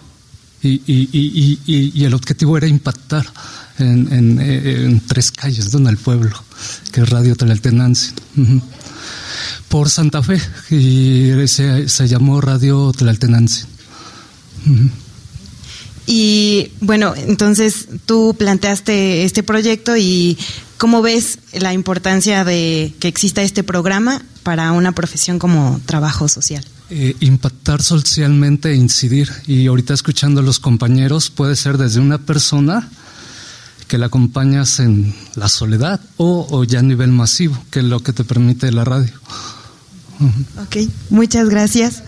Y, 0.63 0.81
y, 0.87 1.59
y, 1.67 2.05
el 2.05 2.15
objetivo 2.15 2.57
era 2.57 2.67
impactar 2.69 3.27
en, 3.79 4.41
en, 4.41 5.01
tres 5.07 5.31
calles 5.31 5.71
donde 5.71 5.91
el 5.91 5.97
pueblo, 5.97 6.37
que 6.93 7.01
es 7.01 7.09
Radio 7.09 7.35
Tlaltenancingo. 7.35 8.23
Por 9.69 9.91
Santa 9.91 10.23
Fe, 10.23 10.41
y 10.71 11.47
se, 11.49 11.89
se 11.89 12.09
llamó 12.09 12.41
Radio 12.41 12.93
Tlaltenancingo. 12.93 13.69
Y 16.11 16.73
bueno, 16.81 17.13
entonces 17.15 17.87
tú 18.07 18.35
planteaste 18.37 19.25
este 19.25 19.43
proyecto 19.43 19.95
y 19.95 20.39
¿cómo 20.79 21.03
ves 21.03 21.39
la 21.53 21.75
importancia 21.75 22.45
de 22.45 22.95
que 22.99 23.09
exista 23.09 23.43
este 23.43 23.63
programa 23.63 24.23
para 24.43 24.73
una 24.73 24.93
profesión 24.93 25.39
como 25.39 25.79
trabajo 25.85 26.27
social? 26.27 26.65
Eh, 26.89 27.15
impactar 27.21 27.83
socialmente 27.83 28.71
e 28.71 28.77
incidir. 28.77 29.31
Y 29.47 29.67
ahorita 29.67 29.93
escuchando 29.93 30.41
a 30.41 30.43
los 30.43 30.59
compañeros 30.61 31.29
puede 31.29 31.55
ser 31.57 31.77
desde 31.77 32.01
una 32.01 32.17
persona 32.17 32.89
que 33.87 33.99
la 33.99 34.07
acompañas 34.07 34.81
en 34.81 35.15
la 35.35 35.51
soledad 35.51 36.01
o, 36.17 36.47
o 36.51 36.65
ya 36.65 36.79
a 36.79 36.83
nivel 36.83 37.13
masivo, 37.13 37.63
que 37.71 37.81
es 37.81 37.85
lo 37.85 38.01
que 38.01 38.15
te 38.15 38.25
permite 38.25 38.73
la 38.73 38.87
radio. 38.87 39.13
Ok, 40.57 40.89
muchas 41.11 41.51
gracias. 41.51 42.03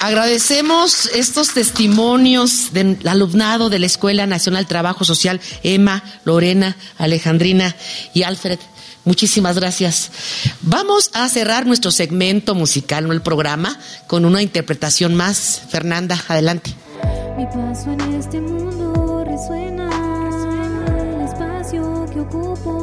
Agradecemos 0.00 1.10
estos 1.14 1.52
testimonios 1.52 2.72
del 2.72 3.06
alumnado 3.06 3.68
de 3.68 3.78
la 3.78 3.84
Escuela 3.84 4.26
Nacional 4.26 4.66
Trabajo 4.66 5.04
Social, 5.04 5.42
Emma, 5.62 6.02
Lorena, 6.24 6.74
Alejandrina 6.96 7.76
y 8.14 8.22
Alfred. 8.22 8.58
Muchísimas 9.04 9.56
gracias. 9.56 10.10
Vamos 10.62 11.10
a 11.12 11.28
cerrar 11.28 11.66
nuestro 11.66 11.90
segmento 11.90 12.54
musical, 12.54 13.06
no 13.06 13.12
el 13.12 13.20
programa, 13.20 13.78
con 14.06 14.24
una 14.24 14.40
interpretación 14.40 15.14
más. 15.14 15.62
Fernanda, 15.68 16.18
adelante. 16.28 16.74
Mi 17.36 17.44
paso 17.44 17.92
en 17.92 18.14
este 18.14 18.40
mundo 18.40 19.22
resuena. 19.26 19.90
El 20.98 21.20
espacio 21.28 22.06
que 22.10 22.20
ocupo 22.20 22.79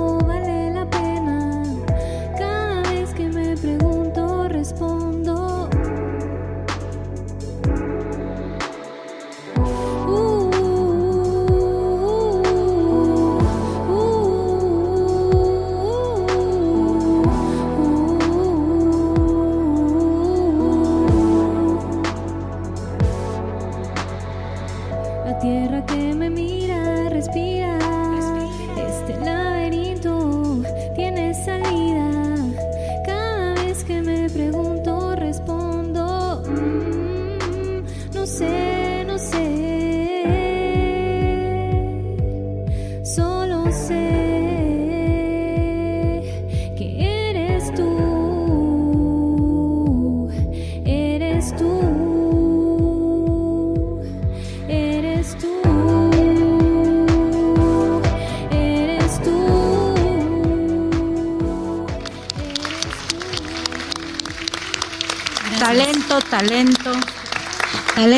me 34.28 34.34
pregunto, 34.34 34.77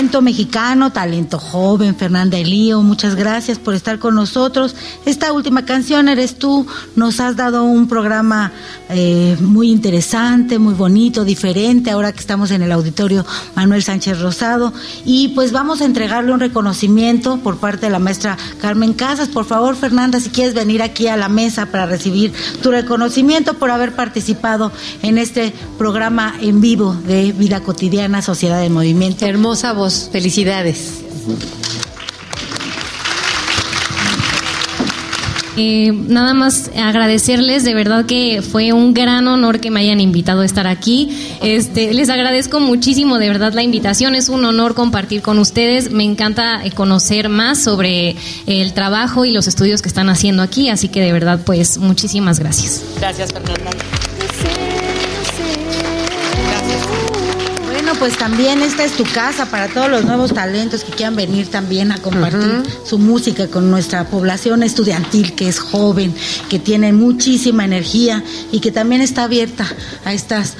Mexicano, 0.09 0.91
talento 0.91 1.37
joven, 1.37 1.95
Fernanda 1.95 2.37
Elío, 2.37 2.81
muchas 2.81 3.13
gracias 3.15 3.59
por 3.59 3.75
estar 3.75 3.99
con 3.99 4.15
nosotros. 4.15 4.75
Esta 5.05 5.31
última 5.31 5.65
canción 5.65 6.09
eres 6.09 6.39
tú, 6.39 6.65
nos 6.95 7.19
has 7.19 7.35
dado 7.35 7.63
un 7.63 7.87
programa 7.87 8.51
eh, 8.89 9.37
muy 9.39 9.69
interesante, 9.69 10.57
muy 10.57 10.73
bonito, 10.73 11.23
diferente, 11.23 11.91
ahora 11.91 12.11
que 12.11 12.19
estamos 12.19 12.49
en 12.49 12.63
el 12.63 12.71
auditorio 12.71 13.23
Manuel 13.55 13.83
Sánchez 13.83 14.19
Rosado. 14.19 14.73
Y 15.05 15.29
pues 15.29 15.51
vamos 15.51 15.81
a 15.81 15.85
entregarle 15.85 16.33
un 16.33 16.39
reconocimiento 16.39 17.37
por 17.37 17.57
parte 17.57 17.85
de 17.85 17.91
la 17.91 17.99
maestra 17.99 18.35
Carmen 18.59 18.93
Casas. 18.93 19.29
Por 19.29 19.45
favor, 19.45 19.75
Fernanda, 19.75 20.19
si 20.19 20.31
quieres 20.31 20.55
venir 20.55 20.81
aquí 20.81 21.07
a 21.07 21.17
la 21.17 21.29
mesa 21.29 21.67
para 21.67 21.85
recibir 21.85 22.33
tu 22.63 22.71
reconocimiento 22.71 23.53
por 23.53 23.69
haber 23.69 23.95
participado 23.95 24.71
en 25.03 25.19
este 25.19 25.53
programa 25.77 26.33
en 26.41 26.61
vivo 26.61 26.95
de 27.05 27.31
Vida 27.31 27.59
Cotidiana, 27.59 28.23
Sociedad 28.23 28.59
de 28.59 28.69
Movimiento. 28.69 29.25
Hermosa 29.25 29.73
voz, 29.73 29.98
felicidades. 30.07 31.03
Eh, 35.61 35.91
nada 35.91 36.33
más 36.33 36.71
agradecerles, 36.77 37.65
de 37.65 37.73
verdad 37.73 38.05
que 38.05 38.41
fue 38.41 38.71
un 38.71 38.93
gran 38.93 39.27
honor 39.27 39.59
que 39.59 39.71
me 39.71 39.81
hayan 39.81 39.99
invitado 39.99 40.39
a 40.39 40.45
estar 40.45 40.67
aquí. 40.67 41.35
Este, 41.41 41.93
les 41.93 42.09
agradezco 42.09 42.61
muchísimo, 42.61 43.17
de 43.17 43.27
verdad, 43.27 43.51
la 43.51 43.61
invitación. 43.61 44.15
Es 44.15 44.29
un 44.29 44.45
honor 44.45 44.73
compartir 44.73 45.21
con 45.21 45.37
ustedes. 45.37 45.91
Me 45.91 46.05
encanta 46.05 46.63
eh, 46.63 46.71
conocer 46.71 47.27
más 47.27 47.61
sobre 47.61 48.15
el 48.45 48.73
trabajo 48.73 49.25
y 49.25 49.31
los 49.31 49.47
estudios 49.47 49.81
que 49.81 49.89
están 49.89 50.07
haciendo 50.07 50.43
aquí, 50.43 50.69
así 50.69 50.87
que 50.87 51.01
de 51.01 51.11
verdad, 51.11 51.41
pues 51.45 51.77
muchísimas 51.77 52.39
gracias. 52.39 52.81
Gracias, 52.97 53.33
Fernanda. 53.33 53.71
Pues 57.99 58.17
también 58.17 58.61
esta 58.61 58.85
es 58.85 58.93
tu 58.93 59.03
casa 59.03 59.45
para 59.47 59.67
todos 59.67 59.89
los 59.89 60.05
nuevos 60.05 60.33
talentos 60.33 60.85
que 60.85 60.93
quieran 60.93 61.17
venir 61.17 61.49
también 61.49 61.91
a 61.91 61.97
compartir 61.97 62.63
su 62.85 62.97
música 62.97 63.47
con 63.47 63.69
nuestra 63.69 64.05
población 64.05 64.63
estudiantil 64.63 65.35
que 65.35 65.49
es 65.49 65.59
joven, 65.59 66.15
que 66.49 66.59
tiene 66.59 66.93
muchísima 66.93 67.65
energía 67.65 68.23
y 68.53 68.61
que 68.61 68.71
también 68.71 69.01
está 69.01 69.25
abierta 69.25 69.67
a 70.05 70.13
estas 70.13 70.55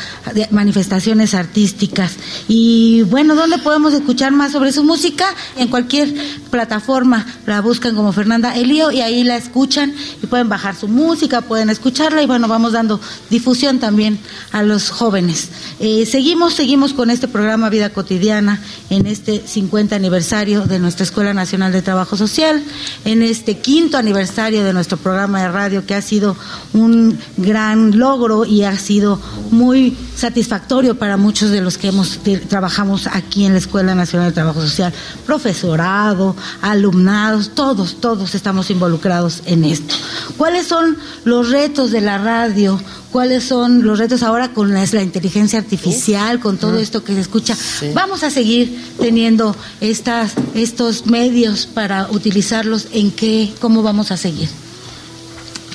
manifestaciones 0.51 1.33
artísticas. 1.33 2.17
Y 2.51 3.03
bueno, 3.03 3.35
¿dónde 3.35 3.59
podemos 3.59 3.93
escuchar 3.93 4.31
más 4.31 4.51
sobre 4.51 4.71
su 4.71 4.83
música? 4.83 5.27
En 5.55 5.67
cualquier 5.67 6.11
plataforma 6.49 7.23
la 7.45 7.61
buscan 7.61 7.95
como 7.95 8.11
Fernanda 8.11 8.55
Elío 8.55 8.91
y 8.91 9.01
ahí 9.01 9.23
la 9.23 9.37
escuchan 9.37 9.93
y 10.23 10.25
pueden 10.25 10.49
bajar 10.49 10.75
su 10.75 10.87
música, 10.87 11.41
pueden 11.41 11.69
escucharla 11.69 12.23
y 12.23 12.25
bueno, 12.25 12.47
vamos 12.47 12.73
dando 12.73 12.99
difusión 13.29 13.77
también 13.77 14.17
a 14.51 14.63
los 14.63 14.89
jóvenes. 14.89 15.49
Eh, 15.79 16.07
seguimos, 16.07 16.55
seguimos 16.55 16.93
con 16.93 17.11
este 17.11 17.27
programa 17.27 17.69
Vida 17.69 17.91
Cotidiana 17.91 18.59
en 18.89 19.05
este 19.05 19.43
50 19.45 19.95
aniversario 19.95 20.65
de 20.65 20.79
nuestra 20.79 21.03
Escuela 21.03 21.35
Nacional 21.35 21.71
de 21.71 21.83
Trabajo 21.83 22.17
Social, 22.17 22.63
en 23.05 23.21
este 23.21 23.59
quinto 23.59 23.99
aniversario 23.99 24.63
de 24.63 24.73
nuestro 24.73 24.97
programa 24.97 25.43
de 25.43 25.49
radio 25.49 25.85
que 25.85 25.93
ha 25.93 26.01
sido 26.01 26.35
un 26.73 27.15
gran 27.37 27.99
logro 27.99 28.43
y 28.43 28.63
ha 28.63 28.75
sido 28.79 29.21
muy 29.51 29.95
satisfactorio 30.15 30.97
para 30.97 31.15
muchos 31.15 31.51
de 31.51 31.61
los 31.61 31.77
que 31.77 31.89
hemos 31.89 32.17
trabajamos 32.39 33.07
aquí 33.07 33.45
en 33.45 33.53
la 33.53 33.59
Escuela 33.59 33.95
Nacional 33.95 34.29
de 34.29 34.33
Trabajo 34.33 34.61
Social, 34.61 34.93
profesorado, 35.25 36.35
alumnados, 36.61 37.51
todos, 37.55 37.99
todos 37.99 38.35
estamos 38.35 38.69
involucrados 38.69 39.41
en 39.45 39.63
esto. 39.65 39.95
¿Cuáles 40.37 40.67
son 40.67 40.97
los 41.25 41.49
retos 41.49 41.91
de 41.91 42.01
la 42.01 42.17
radio? 42.17 42.79
¿Cuáles 43.11 43.43
son 43.43 43.83
los 43.83 43.97
retos 43.97 44.21
ahora 44.21 44.49
con 44.53 44.73
la, 44.73 44.85
la 44.91 45.01
inteligencia 45.01 45.59
artificial, 45.59 46.39
con 46.39 46.57
todo 46.57 46.77
esto 46.77 47.03
que 47.03 47.13
se 47.13 47.21
escucha? 47.21 47.57
Vamos 47.93 48.23
a 48.23 48.29
seguir 48.29 48.93
teniendo 48.99 49.55
estas, 49.81 50.33
estos 50.53 51.07
medios 51.07 51.65
para 51.65 52.07
utilizarlos. 52.11 52.87
¿En 52.91 53.11
qué? 53.11 53.51
¿Cómo 53.59 53.81
vamos 53.81 54.11
a 54.11 54.17
seguir? 54.17 54.49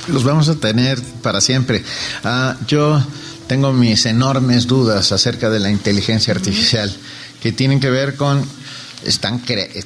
Los 0.08 0.22
vamos 0.22 0.48
a 0.48 0.54
tener 0.54 1.00
para 1.22 1.40
siempre. 1.40 1.82
Ah, 2.22 2.56
yo 2.68 3.02
tengo 3.46 3.72
mis 3.72 4.06
enormes 4.06 4.66
dudas 4.66 5.12
acerca 5.12 5.50
de 5.50 5.60
la 5.60 5.70
inteligencia 5.70 6.34
artificial 6.34 6.94
que 7.42 7.52
tienen 7.52 7.80
que 7.80 7.90
ver 7.90 8.16
con 8.16 8.46
están 9.04 9.42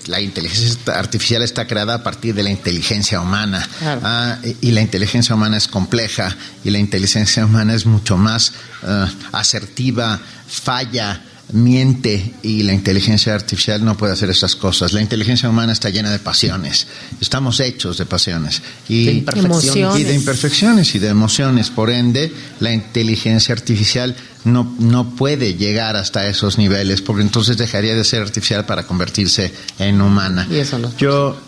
la 0.07 0.21
inteligencia 0.21 0.94
artificial 0.94 1.42
está 1.42 1.66
creada 1.66 1.94
a 1.94 2.03
partir 2.03 2.35
de 2.35 2.42
la 2.42 2.51
inteligencia 2.51 3.21
humana. 3.21 3.68
Ah, 3.83 4.38
y 4.44 4.68
y 4.68 4.71
la 4.71 4.81
inteligencia 4.81 5.35
humana 5.35 5.57
es 5.57 5.66
compleja 5.66 6.37
y 6.64 6.71
la 6.71 6.79
inteligencia 6.79 7.44
humana 7.44 7.75
es 7.75 7.85
mucho 7.85 8.16
más 8.16 8.53
ah, 8.85 9.11
asertiva, 9.33 10.21
falla, 10.47 11.21
miente 11.52 12.34
y 12.42 12.62
la 12.62 12.74
inteligencia 12.74 13.34
artificial 13.34 13.82
no 13.84 13.96
puede 13.96 14.12
hacer 14.12 14.28
esas 14.30 14.54
cosas. 14.54 14.92
La 14.92 15.00
inteligencia 15.00 15.48
humana 15.48 15.72
está 15.72 15.88
llena 15.88 16.11
de 16.11 16.18
pasiones. 16.18 16.87
Estamos 17.20 17.61
hechos 17.61 17.96
de 17.98 18.06
pasiones 18.06 18.62
y 18.88 19.06
De 19.06 19.12
imperfecciones. 19.12 20.00
y 20.00 20.04
de 20.04 20.14
imperfecciones 20.14 20.94
y 20.94 20.98
de 20.98 21.08
emociones. 21.08 21.70
Por 21.70 21.90
ende, 21.90 22.32
la 22.61 22.72
inteligencia 22.72 23.54
artificial 23.54 24.14
no, 24.44 24.76
no 24.78 25.16
puede 25.16 25.54
llegar 25.54 25.96
hasta 25.96 26.26
esos 26.28 26.58
niveles 26.58 27.00
porque 27.00 27.22
entonces 27.22 27.56
dejaría 27.56 27.94
de 27.94 28.04
ser 28.04 28.22
artificial 28.22 28.66
para 28.66 28.87
convertirse 28.87 29.52
en 29.78 30.00
humana. 30.00 30.46
Y 30.50 30.56
eso 30.56 30.78
no. 30.78 30.94
Yo 30.98 31.40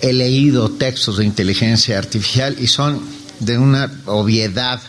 he 0.00 0.12
leído 0.12 0.70
textos 0.70 1.16
de 1.16 1.24
inteligencia 1.24 1.98
artificial 1.98 2.56
y 2.58 2.66
son 2.66 3.00
de 3.40 3.58
una 3.58 3.90
obviedad 4.06 4.80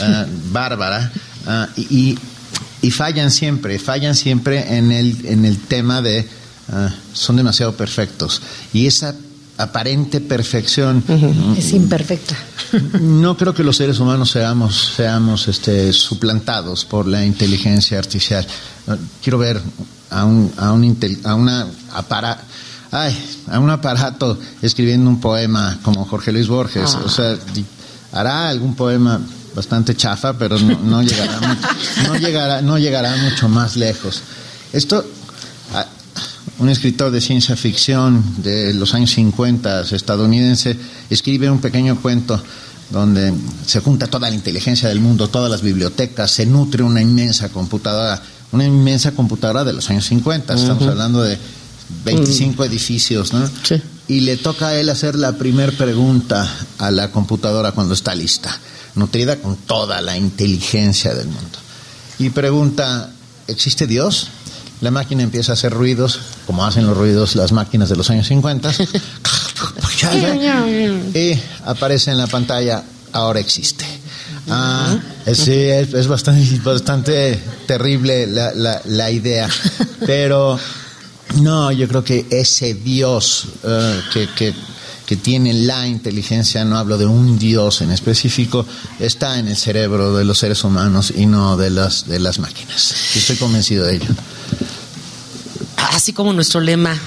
ah, 0.00 0.26
bárbara 0.50 1.12
ah, 1.46 1.68
y, 1.76 1.82
y 1.96 2.18
y 2.82 2.90
fallan 2.90 3.30
siempre, 3.30 3.78
fallan 3.78 4.14
siempre 4.14 4.76
en 4.76 4.92
el, 4.92 5.24
en 5.26 5.44
el 5.44 5.58
tema 5.58 6.02
de 6.02 6.28
ah, 6.70 6.92
son 7.14 7.36
demasiado 7.36 7.74
perfectos. 7.76 8.42
Y 8.72 8.86
esa 8.86 9.14
aparente 9.58 10.20
perfección 10.20 11.04
Es 11.56 11.72
imperfecta. 11.72 12.34
no 13.00 13.36
creo 13.36 13.54
que 13.54 13.62
los 13.62 13.76
seres 13.76 14.00
humanos 14.00 14.30
seamos, 14.30 14.92
seamos 14.96 15.46
este, 15.48 15.92
suplantados 15.92 16.84
por 16.84 17.06
la 17.06 17.24
inteligencia 17.24 17.98
artificial. 17.98 18.46
Ah, 18.88 18.96
Quiero 19.22 19.38
ver 19.38 19.60
a 20.10 20.24
un, 20.24 20.52
a 20.56 20.72
un, 20.72 20.82
intel- 20.82 21.24
a 21.24 21.34
una 21.34 21.66
apara- 21.94 22.38
ay, 22.90 23.16
a 23.48 23.58
un 23.60 23.70
aparato 23.70 24.38
escribiendo 24.60 25.08
un 25.08 25.20
poema 25.20 25.78
como 25.82 26.04
Jorge 26.04 26.32
Luis 26.32 26.48
Borges. 26.48 26.94
Ah. 26.96 27.02
O 27.04 27.08
sea, 27.08 27.36
hará 28.12 28.48
algún 28.48 28.74
poema 28.74 29.20
bastante 29.54 29.96
chafa, 29.96 30.36
pero 30.38 30.58
no, 30.58 30.78
no 30.78 31.02
llegará, 31.02 31.40
mucho, 31.40 31.68
no, 32.06 32.16
llegará, 32.16 32.62
no 32.62 32.78
llegará 32.78 33.16
mucho 33.16 33.48
más 33.48 33.76
lejos. 33.76 34.22
Esto, 34.72 35.04
un 36.58 36.68
escritor 36.68 37.10
de 37.10 37.20
ciencia 37.20 37.56
ficción 37.56 38.22
de 38.38 38.72
los 38.74 38.94
años 38.94 39.10
50 39.12 39.82
estadounidense 39.82 40.76
escribe 41.10 41.50
un 41.50 41.60
pequeño 41.60 42.00
cuento 42.00 42.42
donde 42.90 43.32
se 43.66 43.80
junta 43.80 44.06
toda 44.06 44.28
la 44.28 44.34
inteligencia 44.34 44.88
del 44.88 45.00
mundo, 45.00 45.28
todas 45.28 45.50
las 45.50 45.62
bibliotecas, 45.62 46.30
se 46.30 46.46
nutre 46.46 46.82
una 46.82 47.00
inmensa 47.00 47.48
computadora, 47.48 48.22
una 48.52 48.66
inmensa 48.66 49.12
computadora 49.12 49.64
de 49.64 49.72
los 49.72 49.88
años 49.90 50.04
50, 50.06 50.54
estamos 50.54 50.86
hablando 50.86 51.22
de 51.22 51.38
25 52.04 52.64
edificios, 52.64 53.32
¿no? 53.32 53.48
Y 54.08 54.20
le 54.20 54.36
toca 54.36 54.68
a 54.68 54.76
él 54.76 54.90
hacer 54.90 55.16
la 55.16 55.32
primer 55.38 55.76
pregunta 55.76 56.48
a 56.78 56.90
la 56.90 57.10
computadora 57.10 57.72
cuando 57.72 57.94
está 57.94 58.14
lista, 58.14 58.58
nutrida 58.94 59.36
con 59.36 59.56
toda 59.56 60.00
la 60.00 60.16
inteligencia 60.16 61.14
del 61.14 61.26
mundo. 61.26 61.58
Y 62.18 62.30
pregunta, 62.30 63.10
¿existe 63.48 63.86
Dios? 63.86 64.28
La 64.80 64.90
máquina 64.90 65.22
empieza 65.22 65.52
a 65.52 65.54
hacer 65.54 65.72
ruidos, 65.72 66.18
como 66.46 66.64
hacen 66.64 66.86
los 66.86 66.96
ruidos 66.96 67.36
las 67.36 67.52
máquinas 67.52 67.88
de 67.88 67.96
los 67.96 68.10
años 68.10 68.26
50. 68.28 68.72
y 71.14 71.40
aparece 71.66 72.10
en 72.10 72.18
la 72.18 72.26
pantalla, 72.26 72.82
ahora 73.12 73.40
existe. 73.40 73.84
Ah, 74.50 74.96
sí, 75.26 75.52
es, 75.52 75.94
es 75.94 76.06
bastante, 76.08 76.58
bastante 76.64 77.38
terrible 77.66 78.26
la, 78.26 78.52
la- 78.54 78.80
la 78.86 79.10
idea, 79.10 79.48
pero 80.04 80.58
no, 81.36 81.70
yo 81.70 81.86
creo 81.86 82.02
que 82.02 82.26
ese 82.30 82.74
Dios 82.74 83.44
eh, 83.62 84.00
que, 84.12 84.28
que- 84.34 84.54
que 85.12 85.16
tiene 85.18 85.52
la 85.52 85.86
inteligencia, 85.86 86.64
no 86.64 86.78
hablo 86.78 86.96
de 86.96 87.04
un 87.04 87.38
Dios 87.38 87.82
en 87.82 87.90
específico, 87.90 88.64
está 88.98 89.38
en 89.38 89.46
el 89.46 89.58
cerebro 89.58 90.16
de 90.16 90.24
los 90.24 90.38
seres 90.38 90.64
humanos 90.64 91.12
y 91.14 91.26
no 91.26 91.58
de 91.58 91.68
las, 91.68 92.08
de 92.08 92.18
las 92.18 92.38
máquinas. 92.38 93.14
Estoy 93.14 93.36
convencido 93.36 93.84
de 93.84 93.96
ello. 93.96 94.06
Así 95.92 96.14
como 96.14 96.32
nuestro 96.32 96.62
lema, 96.62 96.98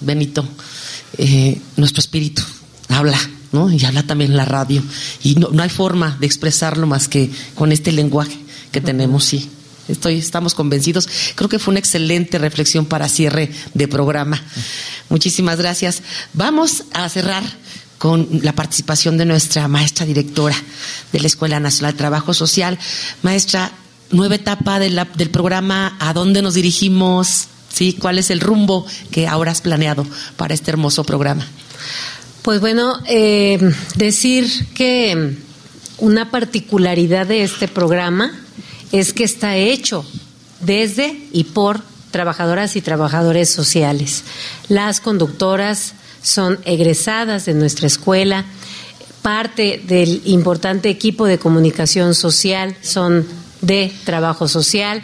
Benito, 0.00 0.42
eh, 1.18 1.60
nuestro 1.76 2.00
espíritu 2.00 2.40
habla, 2.88 3.20
¿no? 3.52 3.70
Y 3.70 3.84
habla 3.84 4.04
también 4.04 4.34
la 4.34 4.46
radio. 4.46 4.82
Y 5.22 5.34
no, 5.34 5.50
no 5.52 5.62
hay 5.62 5.68
forma 5.68 6.16
de 6.18 6.24
expresarlo 6.24 6.86
más 6.86 7.08
que 7.08 7.30
con 7.54 7.72
este 7.72 7.92
lenguaje 7.92 8.38
que 8.72 8.80
tenemos, 8.80 9.22
sí. 9.22 9.50
Estoy, 9.90 10.18
estamos 10.18 10.54
convencidos. 10.54 11.08
Creo 11.34 11.48
que 11.48 11.58
fue 11.58 11.72
una 11.72 11.80
excelente 11.80 12.38
reflexión 12.38 12.86
para 12.86 13.08
cierre 13.08 13.50
de 13.74 13.88
programa. 13.88 14.42
Muchísimas 15.08 15.58
gracias. 15.58 16.02
Vamos 16.32 16.84
a 16.92 17.08
cerrar 17.08 17.42
con 17.98 18.28
la 18.42 18.54
participación 18.54 19.18
de 19.18 19.26
nuestra 19.26 19.68
maestra 19.68 20.06
directora 20.06 20.56
de 21.12 21.20
la 21.20 21.26
Escuela 21.26 21.60
Nacional 21.60 21.92
de 21.92 21.98
Trabajo 21.98 22.32
Social. 22.32 22.78
Maestra, 23.22 23.72
nueva 24.10 24.36
etapa 24.36 24.78
del 24.78 25.30
programa, 25.30 25.96
¿a 26.00 26.14
dónde 26.14 26.40
nos 26.40 26.54
dirigimos? 26.54 27.48
¿Sí? 27.68 27.96
¿Cuál 27.98 28.18
es 28.18 28.30
el 28.30 28.40
rumbo 28.40 28.86
que 29.10 29.28
ahora 29.28 29.52
has 29.52 29.60
planeado 29.60 30.06
para 30.36 30.54
este 30.54 30.70
hermoso 30.70 31.04
programa? 31.04 31.46
Pues 32.42 32.60
bueno, 32.60 33.00
eh, 33.06 33.58
decir 33.96 34.48
que 34.74 35.36
una 35.98 36.30
particularidad 36.30 37.26
de 37.26 37.42
este 37.42 37.68
programa 37.68 38.32
es 38.92 39.12
que 39.12 39.24
está 39.24 39.56
hecho 39.56 40.04
desde 40.60 41.26
y 41.32 41.44
por 41.44 41.80
trabajadoras 42.10 42.76
y 42.76 42.82
trabajadores 42.82 43.50
sociales. 43.50 44.24
Las 44.68 45.00
conductoras 45.00 45.94
son 46.22 46.58
egresadas 46.64 47.46
de 47.46 47.54
nuestra 47.54 47.86
escuela, 47.86 48.44
parte 49.22 49.82
del 49.86 50.22
importante 50.24 50.88
equipo 50.88 51.26
de 51.26 51.38
comunicación 51.38 52.14
social 52.14 52.76
son 52.82 53.26
de 53.60 53.92
trabajo 54.04 54.48
social 54.48 55.02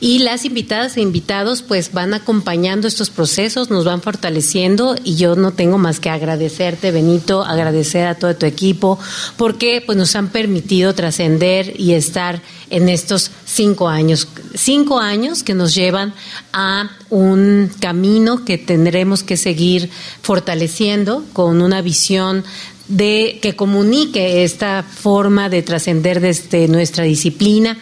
y 0.00 0.20
las 0.20 0.44
invitadas 0.44 0.96
e 0.96 1.00
invitados 1.00 1.62
pues 1.62 1.92
van 1.92 2.14
acompañando 2.14 2.88
estos 2.88 3.10
procesos, 3.10 3.70
nos 3.70 3.84
van 3.84 4.02
fortaleciendo 4.02 4.96
y 5.04 5.16
yo 5.16 5.36
no 5.36 5.52
tengo 5.52 5.78
más 5.78 6.00
que 6.00 6.10
agradecerte 6.10 6.90
Benito, 6.90 7.42
agradecer 7.42 8.06
a 8.06 8.14
todo 8.14 8.34
tu 8.36 8.46
equipo 8.46 8.98
porque 9.36 9.82
pues 9.84 9.96
nos 9.96 10.14
han 10.16 10.28
permitido 10.28 10.94
trascender 10.94 11.74
y 11.78 11.92
estar 11.92 12.42
en 12.70 12.88
estos 12.88 13.30
cinco 13.44 13.88
años, 13.88 14.28
cinco 14.54 14.98
años 15.00 15.42
que 15.42 15.54
nos 15.54 15.74
llevan 15.74 16.14
a 16.52 16.90
un 17.10 17.70
camino 17.80 18.44
que 18.44 18.58
tendremos 18.58 19.22
que 19.22 19.36
seguir 19.36 19.90
fortaleciendo 20.22 21.24
con 21.32 21.60
una 21.60 21.82
visión 21.82 22.44
de 22.90 23.38
que 23.40 23.54
comunique 23.56 24.44
esta 24.44 24.82
forma 24.82 25.48
de 25.48 25.62
trascender 25.62 26.20
desde 26.20 26.68
nuestra 26.68 27.04
disciplina. 27.04 27.78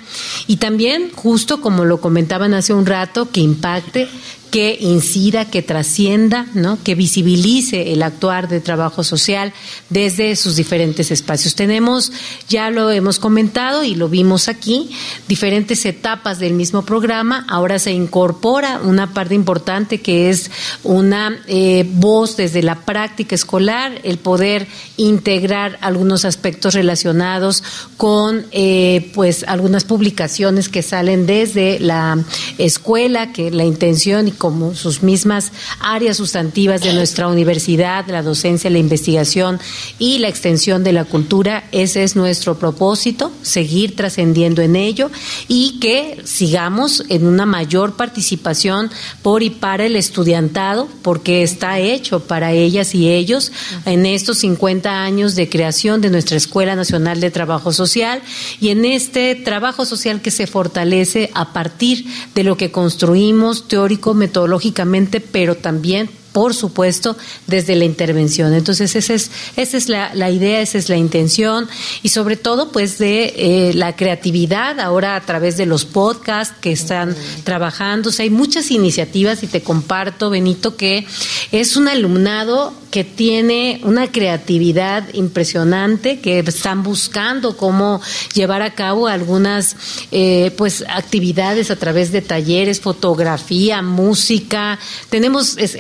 Y 0.46 0.58
también 0.58 1.10
justo 1.14 1.60
como 1.60 1.84
lo 1.84 2.00
comentaban 2.00 2.54
hace 2.54 2.74
un 2.74 2.86
rato 2.86 3.30
que 3.30 3.40
impacte 3.40 4.06
que 4.50 4.78
incida, 4.80 5.44
que 5.44 5.62
trascienda, 5.62 6.46
¿no? 6.54 6.78
que 6.82 6.94
visibilice 6.94 7.92
el 7.92 8.02
actuar 8.02 8.48
de 8.48 8.60
trabajo 8.60 9.04
social 9.04 9.52
desde 9.90 10.36
sus 10.36 10.56
diferentes 10.56 11.10
espacios. 11.10 11.54
Tenemos, 11.54 12.12
ya 12.48 12.70
lo 12.70 12.90
hemos 12.90 13.18
comentado 13.18 13.84
y 13.84 13.94
lo 13.94 14.08
vimos 14.08 14.48
aquí, 14.48 14.90
diferentes 15.28 15.84
etapas 15.84 16.38
del 16.38 16.54
mismo 16.54 16.84
programa. 16.84 17.44
Ahora 17.48 17.78
se 17.78 17.92
incorpora 17.92 18.80
una 18.82 19.12
parte 19.12 19.34
importante 19.34 20.00
que 20.00 20.30
es 20.30 20.50
una 20.82 21.38
eh, 21.46 21.86
voz 21.94 22.36
desde 22.36 22.62
la 22.62 22.80
práctica 22.80 23.34
escolar, 23.34 24.00
el 24.04 24.18
poder 24.18 24.66
integrar 24.96 25.78
algunos 25.80 26.24
aspectos 26.24 26.74
relacionados 26.74 27.62
con 27.96 28.46
eh, 28.52 29.10
pues 29.14 29.44
algunas 29.46 29.84
publicaciones 29.84 30.68
que 30.68 30.82
salen 30.82 31.26
desde 31.26 31.78
la 31.80 32.18
escuela, 32.58 33.32
que 33.32 33.50
la 33.50 33.64
intención 33.64 34.28
y 34.28 34.32
como 34.38 34.74
sus 34.74 35.02
mismas 35.02 35.52
áreas 35.80 36.16
sustantivas 36.16 36.80
de 36.80 36.94
nuestra 36.94 37.28
universidad, 37.28 38.06
la 38.08 38.22
docencia, 38.22 38.70
la 38.70 38.78
investigación 38.78 39.60
y 39.98 40.18
la 40.18 40.28
extensión 40.28 40.84
de 40.84 40.92
la 40.92 41.04
cultura, 41.04 41.64
ese 41.72 42.04
es 42.04 42.16
nuestro 42.16 42.58
propósito, 42.58 43.30
seguir 43.42 43.96
trascendiendo 43.96 44.62
en 44.62 44.76
ello 44.76 45.10
y 45.48 45.78
que 45.80 46.22
sigamos 46.24 47.04
en 47.08 47.26
una 47.26 47.44
mayor 47.44 47.96
participación 47.96 48.90
por 49.22 49.42
y 49.42 49.50
para 49.50 49.86
el 49.86 49.96
estudiantado, 49.96 50.88
porque 51.02 51.42
está 51.42 51.78
hecho 51.78 52.20
para 52.20 52.52
ellas 52.52 52.94
y 52.94 53.08
ellos 53.08 53.52
en 53.84 54.06
estos 54.06 54.38
50 54.38 55.02
años 55.02 55.34
de 55.34 55.48
creación 55.48 56.00
de 56.00 56.10
nuestra 56.10 56.36
Escuela 56.36 56.76
Nacional 56.76 57.20
de 57.20 57.30
Trabajo 57.30 57.72
Social 57.72 58.22
y 58.60 58.70
en 58.70 58.84
este 58.84 59.34
trabajo 59.34 59.84
social 59.84 60.20
que 60.20 60.30
se 60.30 60.46
fortalece 60.46 61.30
a 61.34 61.52
partir 61.52 62.06
de 62.34 62.44
lo 62.44 62.56
que 62.56 62.70
construimos 62.70 63.68
teórico, 63.68 64.14
metodológicamente, 64.28 65.20
pero 65.20 65.56
también 65.56 66.10
por 66.38 66.54
supuesto, 66.54 67.16
desde 67.48 67.74
la 67.74 67.84
intervención. 67.84 68.54
Entonces, 68.54 68.94
esa 68.94 69.12
es, 69.12 69.32
esa 69.56 69.76
es 69.76 69.88
la, 69.88 70.14
la 70.14 70.30
idea, 70.30 70.60
esa 70.60 70.78
es 70.78 70.88
la 70.88 70.96
intención 70.96 71.68
y 72.04 72.10
sobre 72.10 72.36
todo, 72.36 72.70
pues, 72.70 72.96
de 72.98 73.34
eh, 73.36 73.72
la 73.74 73.96
creatividad 73.96 74.78
ahora 74.78 75.16
a 75.16 75.20
través 75.22 75.56
de 75.56 75.66
los 75.66 75.84
podcasts 75.84 76.54
que 76.60 76.70
están 76.70 77.16
trabajando. 77.42 78.12
Hay 78.20 78.30
muchas 78.30 78.70
iniciativas 78.70 79.42
y 79.42 79.48
te 79.48 79.62
comparto, 79.62 80.30
Benito, 80.30 80.76
que 80.76 81.08
es 81.50 81.76
un 81.76 81.88
alumnado 81.88 82.72
que 82.90 83.04
tiene 83.04 83.80
una 83.84 84.10
creatividad 84.10 85.12
impresionante, 85.12 86.20
que 86.20 86.38
están 86.38 86.82
buscando 86.82 87.56
cómo 87.56 88.00
llevar 88.34 88.62
a 88.62 88.74
cabo 88.74 89.08
algunas 89.08 89.76
eh, 90.10 90.52
pues 90.56 90.84
actividades 90.88 91.70
a 91.70 91.76
través 91.76 92.12
de 92.12 92.22
talleres, 92.22 92.80
fotografía, 92.80 93.82
música. 93.82 94.78
Tenemos, 95.10 95.58
es 95.58 95.76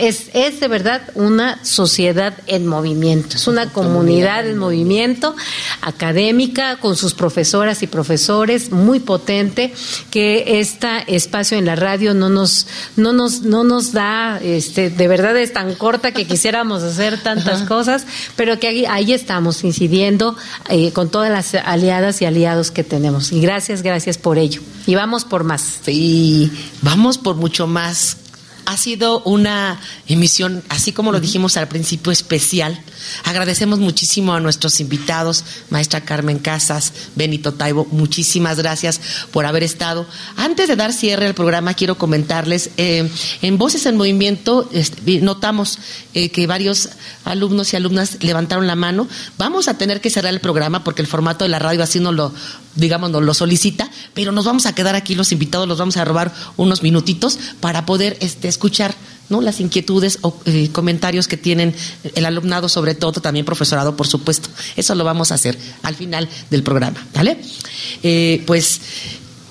de 0.60 0.68
verdad 0.68 1.02
una 1.14 1.64
sociedad 1.64 2.34
en 2.46 2.66
movimiento, 2.66 3.36
es 3.36 3.46
una 3.46 3.72
comunidad 3.72 4.46
en 4.46 4.58
movimiento 4.58 5.34
académica 5.82 6.76
con 6.76 6.96
sus 6.96 7.14
profesoras 7.14 7.82
y 7.82 7.86
profesores 7.86 8.70
muy 8.70 9.00
potente 9.00 9.72
que 10.10 10.60
este 10.60 10.88
espacio 11.14 11.58
en 11.58 11.66
la 11.66 11.76
radio 11.76 12.14
no 12.14 12.28
nos 12.28 12.66
no 12.96 13.12
nos 13.12 13.42
no 13.42 13.64
nos 13.64 13.92
da 13.92 14.38
este 14.42 14.90
de 14.90 15.08
verdad 15.08 15.36
es 15.36 15.52
tan 15.52 15.74
corta 15.74 16.12
que 16.12 16.26
quisiéramos 16.26 16.82
hacer 16.82 17.20
tantas 17.20 17.62
cosas, 17.62 18.06
pero 18.36 18.58
que 18.58 18.68
ahí, 18.68 18.84
ahí 18.86 19.12
estamos 19.12 19.64
incidiendo 19.64 20.36
eh, 20.68 20.92
con 20.92 21.10
todas 21.10 21.30
las 21.30 21.54
aliadas 21.54 22.20
y 22.22 22.24
aliados 22.24 22.70
que 22.70 22.84
tenemos. 22.84 23.32
Y 23.32 23.40
gracias, 23.40 23.82
gracias 23.82 24.18
por 24.18 24.38
ello. 24.38 24.60
Y 24.86 24.94
vamos 24.94 25.24
por 25.24 25.44
más. 25.44 25.80
Sí, 25.82 26.50
vamos 26.82 27.18
por 27.18 27.36
mucho 27.36 27.66
más. 27.66 28.16
Ha 28.68 28.76
sido 28.76 29.22
una 29.22 29.80
emisión, 30.08 30.62
así 30.68 30.92
como 30.92 31.10
lo 31.10 31.20
dijimos 31.20 31.56
al 31.56 31.68
principio, 31.68 32.12
especial. 32.12 32.78
Agradecemos 33.24 33.78
muchísimo 33.78 34.34
a 34.34 34.40
nuestros 34.40 34.78
invitados, 34.80 35.42
maestra 35.70 36.04
Carmen 36.04 36.38
Casas, 36.38 36.92
Benito 37.16 37.54
Taibo, 37.54 37.86
muchísimas 37.90 38.58
gracias 38.58 39.00
por 39.30 39.46
haber 39.46 39.62
estado. 39.62 40.06
Antes 40.36 40.68
de 40.68 40.76
dar 40.76 40.92
cierre 40.92 41.24
al 41.24 41.32
programa, 41.32 41.72
quiero 41.72 41.96
comentarles, 41.96 42.68
eh, 42.76 43.10
en 43.40 43.56
Voces 43.56 43.86
en 43.86 43.96
Movimiento 43.96 44.68
este, 44.70 45.22
notamos 45.22 45.78
eh, 46.12 46.28
que 46.28 46.46
varios 46.46 46.90
alumnos 47.24 47.72
y 47.72 47.76
alumnas 47.76 48.18
levantaron 48.20 48.66
la 48.66 48.76
mano. 48.76 49.08
Vamos 49.38 49.68
a 49.68 49.78
tener 49.78 50.02
que 50.02 50.10
cerrar 50.10 50.34
el 50.34 50.40
programa 50.40 50.84
porque 50.84 51.00
el 51.00 51.08
formato 51.08 51.46
de 51.46 51.48
la 51.48 51.58
radio 51.58 51.82
así 51.82 52.00
nos 52.00 52.14
lo, 52.14 52.34
digamos, 52.74 53.10
nos 53.10 53.22
lo 53.22 53.32
solicita, 53.32 53.90
pero 54.12 54.30
nos 54.32 54.44
vamos 54.44 54.66
a 54.66 54.74
quedar 54.74 54.94
aquí 54.94 55.14
los 55.14 55.32
invitados, 55.32 55.66
los 55.66 55.78
vamos 55.78 55.96
a 55.96 56.04
robar 56.04 56.34
unos 56.58 56.82
minutitos 56.82 57.38
para 57.60 57.86
poder 57.86 58.18
este, 58.20 58.48
escuchar 58.58 58.94
¿no? 59.28 59.40
las 59.40 59.60
inquietudes 59.60 60.18
o 60.22 60.36
eh, 60.44 60.68
comentarios 60.72 61.28
que 61.28 61.36
tienen 61.36 61.74
el 62.14 62.26
alumnado, 62.26 62.68
sobre 62.68 62.94
todo 62.94 63.20
también 63.20 63.46
profesorado, 63.46 63.96
por 63.96 64.08
supuesto. 64.08 64.48
Eso 64.76 64.94
lo 64.96 65.04
vamos 65.04 65.30
a 65.30 65.36
hacer 65.36 65.56
al 65.82 65.94
final 65.94 66.28
del 66.50 66.64
programa, 66.64 67.06
¿vale? 67.14 67.38
Eh, 68.02 68.42
pues 68.46 68.80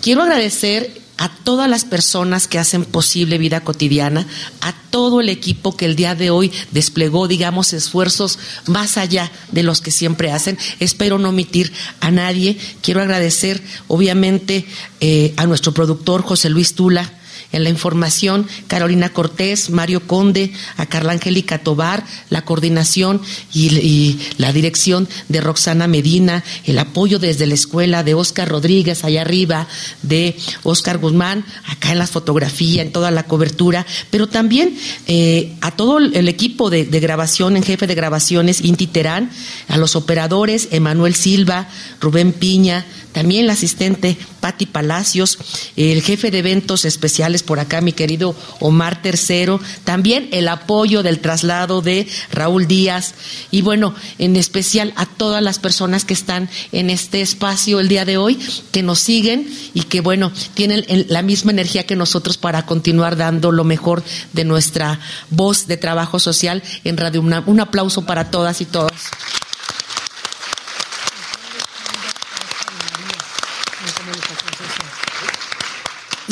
quiero 0.02 0.24
agradecer 0.24 1.02
a 1.20 1.30
todas 1.30 1.68
las 1.68 1.84
personas 1.84 2.48
que 2.48 2.60
hacen 2.60 2.86
posible 2.86 3.40
vida 3.40 3.62
cotidiana, 3.62 4.28
a 4.62 4.74
todo 4.92 5.22
el 5.22 5.30
equipo 5.30 5.76
que 5.76 5.86
el 5.86 5.96
día 5.96 6.14
de 6.14 6.30
hoy 6.30 6.52
desplegó, 6.72 7.28
digamos, 7.28 7.74
esfuerzos 7.74 8.38
más 8.68 8.98
allá 8.98 9.32
de 9.52 9.64
los 9.64 9.82
que 9.82 9.90
siempre 9.90 10.32
hacen. 10.32 10.60
Espero 10.80 11.18
no 11.18 11.30
omitir 11.30 11.74
a 12.02 12.12
nadie. 12.12 12.58
Quiero 12.82 13.02
agradecer, 13.02 13.64
obviamente, 13.88 14.68
eh, 15.00 15.34
a 15.38 15.48
nuestro 15.48 15.74
productor 15.74 16.22
José 16.22 16.50
Luis 16.52 16.76
Tula, 16.76 17.12
en 17.52 17.64
la 17.64 17.70
información, 17.70 18.48
Carolina 18.68 19.10
Cortés, 19.10 19.70
Mario 19.70 20.02
Conde, 20.06 20.52
a 20.76 20.86
Carla 20.86 21.14
Angélica 21.14 21.60
Tobar, 21.60 22.06
la 22.30 22.44
coordinación 22.44 23.22
y, 23.54 24.20
la 24.38 24.54
dirección 24.54 25.08
de 25.30 25.42
Roxana 25.42 25.88
Medina, 25.88 26.44
el 26.66 26.78
apoyo 26.80 27.20
desde 27.20 27.48
la 27.48 27.54
escuela 27.54 28.04
de 28.04 28.14
Oscar 28.14 28.50
Rodríguez 28.50 29.04
allá 29.04 29.22
arriba, 29.22 29.68
de 30.02 30.36
Oscar 30.64 30.98
Guzmán, 30.98 31.46
acá 31.66 31.92
en 31.92 32.00
la 32.00 32.08
fotografía, 32.08 32.82
en 32.82 32.92
toda 32.92 33.12
la 33.12 33.24
cobertura, 33.24 33.86
pero 34.12 34.28
también 34.28 34.78
eh, 35.08 35.56
a 35.62 35.72
todo 35.72 36.00
el 36.00 36.28
equipo 36.28 36.70
de, 36.70 36.86
de, 36.86 37.00
grabación, 37.00 37.56
en 37.56 37.64
jefe 37.64 37.88
de 37.88 37.96
grabaciones, 37.96 38.62
Inti 38.62 38.88
Terán, 38.88 39.32
a 39.68 39.78
los 39.78 39.96
operadores, 39.96 40.70
Emanuel 40.72 41.16
Silva, 41.16 41.68
Rubén 42.00 42.34
Piña, 42.34 42.86
también 43.18 43.48
la 43.48 43.54
asistente 43.54 44.16
Patti 44.40 44.68
Palacios, 44.68 45.40
el 45.76 46.04
jefe 46.04 46.30
de 46.30 46.38
eventos 46.38 46.86
especiales 46.86 47.37
por 47.44 47.60
acá, 47.60 47.82
mi 47.82 47.94
querido 47.94 48.36
Omar 48.60 49.02
Tercero, 49.02 49.60
también 49.84 50.30
el 50.32 50.48
apoyo 50.48 51.04
del 51.04 51.20
traslado 51.20 51.82
de 51.82 52.08
Raúl 52.32 52.68
Díaz 52.68 53.14
y 53.52 53.62
bueno, 53.62 53.94
en 54.20 54.36
especial 54.36 54.94
a 54.96 55.06
todas 55.06 55.42
las 55.42 55.60
personas 55.60 56.06
que 56.06 56.14
están 56.14 56.50
en 56.72 56.90
este 56.90 57.22
espacio 57.22 57.80
el 57.80 57.88
día 57.88 58.06
de 58.06 58.18
hoy, 58.18 58.40
que 58.72 58.84
nos 58.84 59.00
siguen 59.00 59.50
y 59.74 59.84
que 59.84 60.02
bueno, 60.02 60.32
tienen 60.54 60.86
la 61.10 61.22
misma 61.22 61.52
energía 61.52 61.86
que 61.86 61.96
nosotros 61.96 62.38
para 62.38 62.66
continuar 62.66 63.18
dando 63.18 63.52
lo 63.52 63.64
mejor 63.64 64.04
de 64.34 64.44
nuestra 64.44 65.00
voz 65.30 65.68
de 65.68 65.78
trabajo 65.78 66.20
social 66.20 66.64
en 66.84 66.98
Radio 66.98 67.22
UNAM. 67.22 67.44
Un 67.48 67.60
aplauso 67.60 68.06
para 68.06 68.32
todas 68.32 68.62
y 68.62 68.66
todos. 68.66 68.92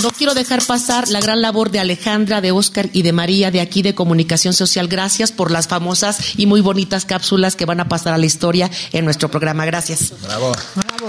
No 0.06 0.12
quiero 0.12 0.36
dejar 0.36 0.64
pasar 0.64 1.10
la 1.10 1.20
gran 1.20 1.42
labor 1.42 1.72
de 1.72 1.80
Alejandra, 1.80 2.40
de 2.40 2.52
Oscar 2.52 2.92
y 2.94 3.02
de 3.02 3.12
María 3.12 3.50
de 3.50 3.60
aquí 3.60 3.82
de 3.82 3.96
Comunicación 3.96 4.54
Social. 4.54 4.88
Gracias 4.88 5.32
por 5.32 5.50
las 5.50 5.68
famosas 5.68 6.38
y 6.38 6.46
muy 6.46 6.62
bonitas 6.62 7.06
cápsulas 7.06 7.56
que 7.56 7.66
van 7.66 7.80
a 7.80 7.90
pasar 7.90 8.14
a 8.14 8.20
la 8.20 8.28
historia 8.28 8.70
en 8.92 9.04
nuestro 9.04 9.32
programa. 9.32 9.66
Gracias. 9.66 10.14
Bravo. 10.22 10.52
Bravo. 10.76 11.08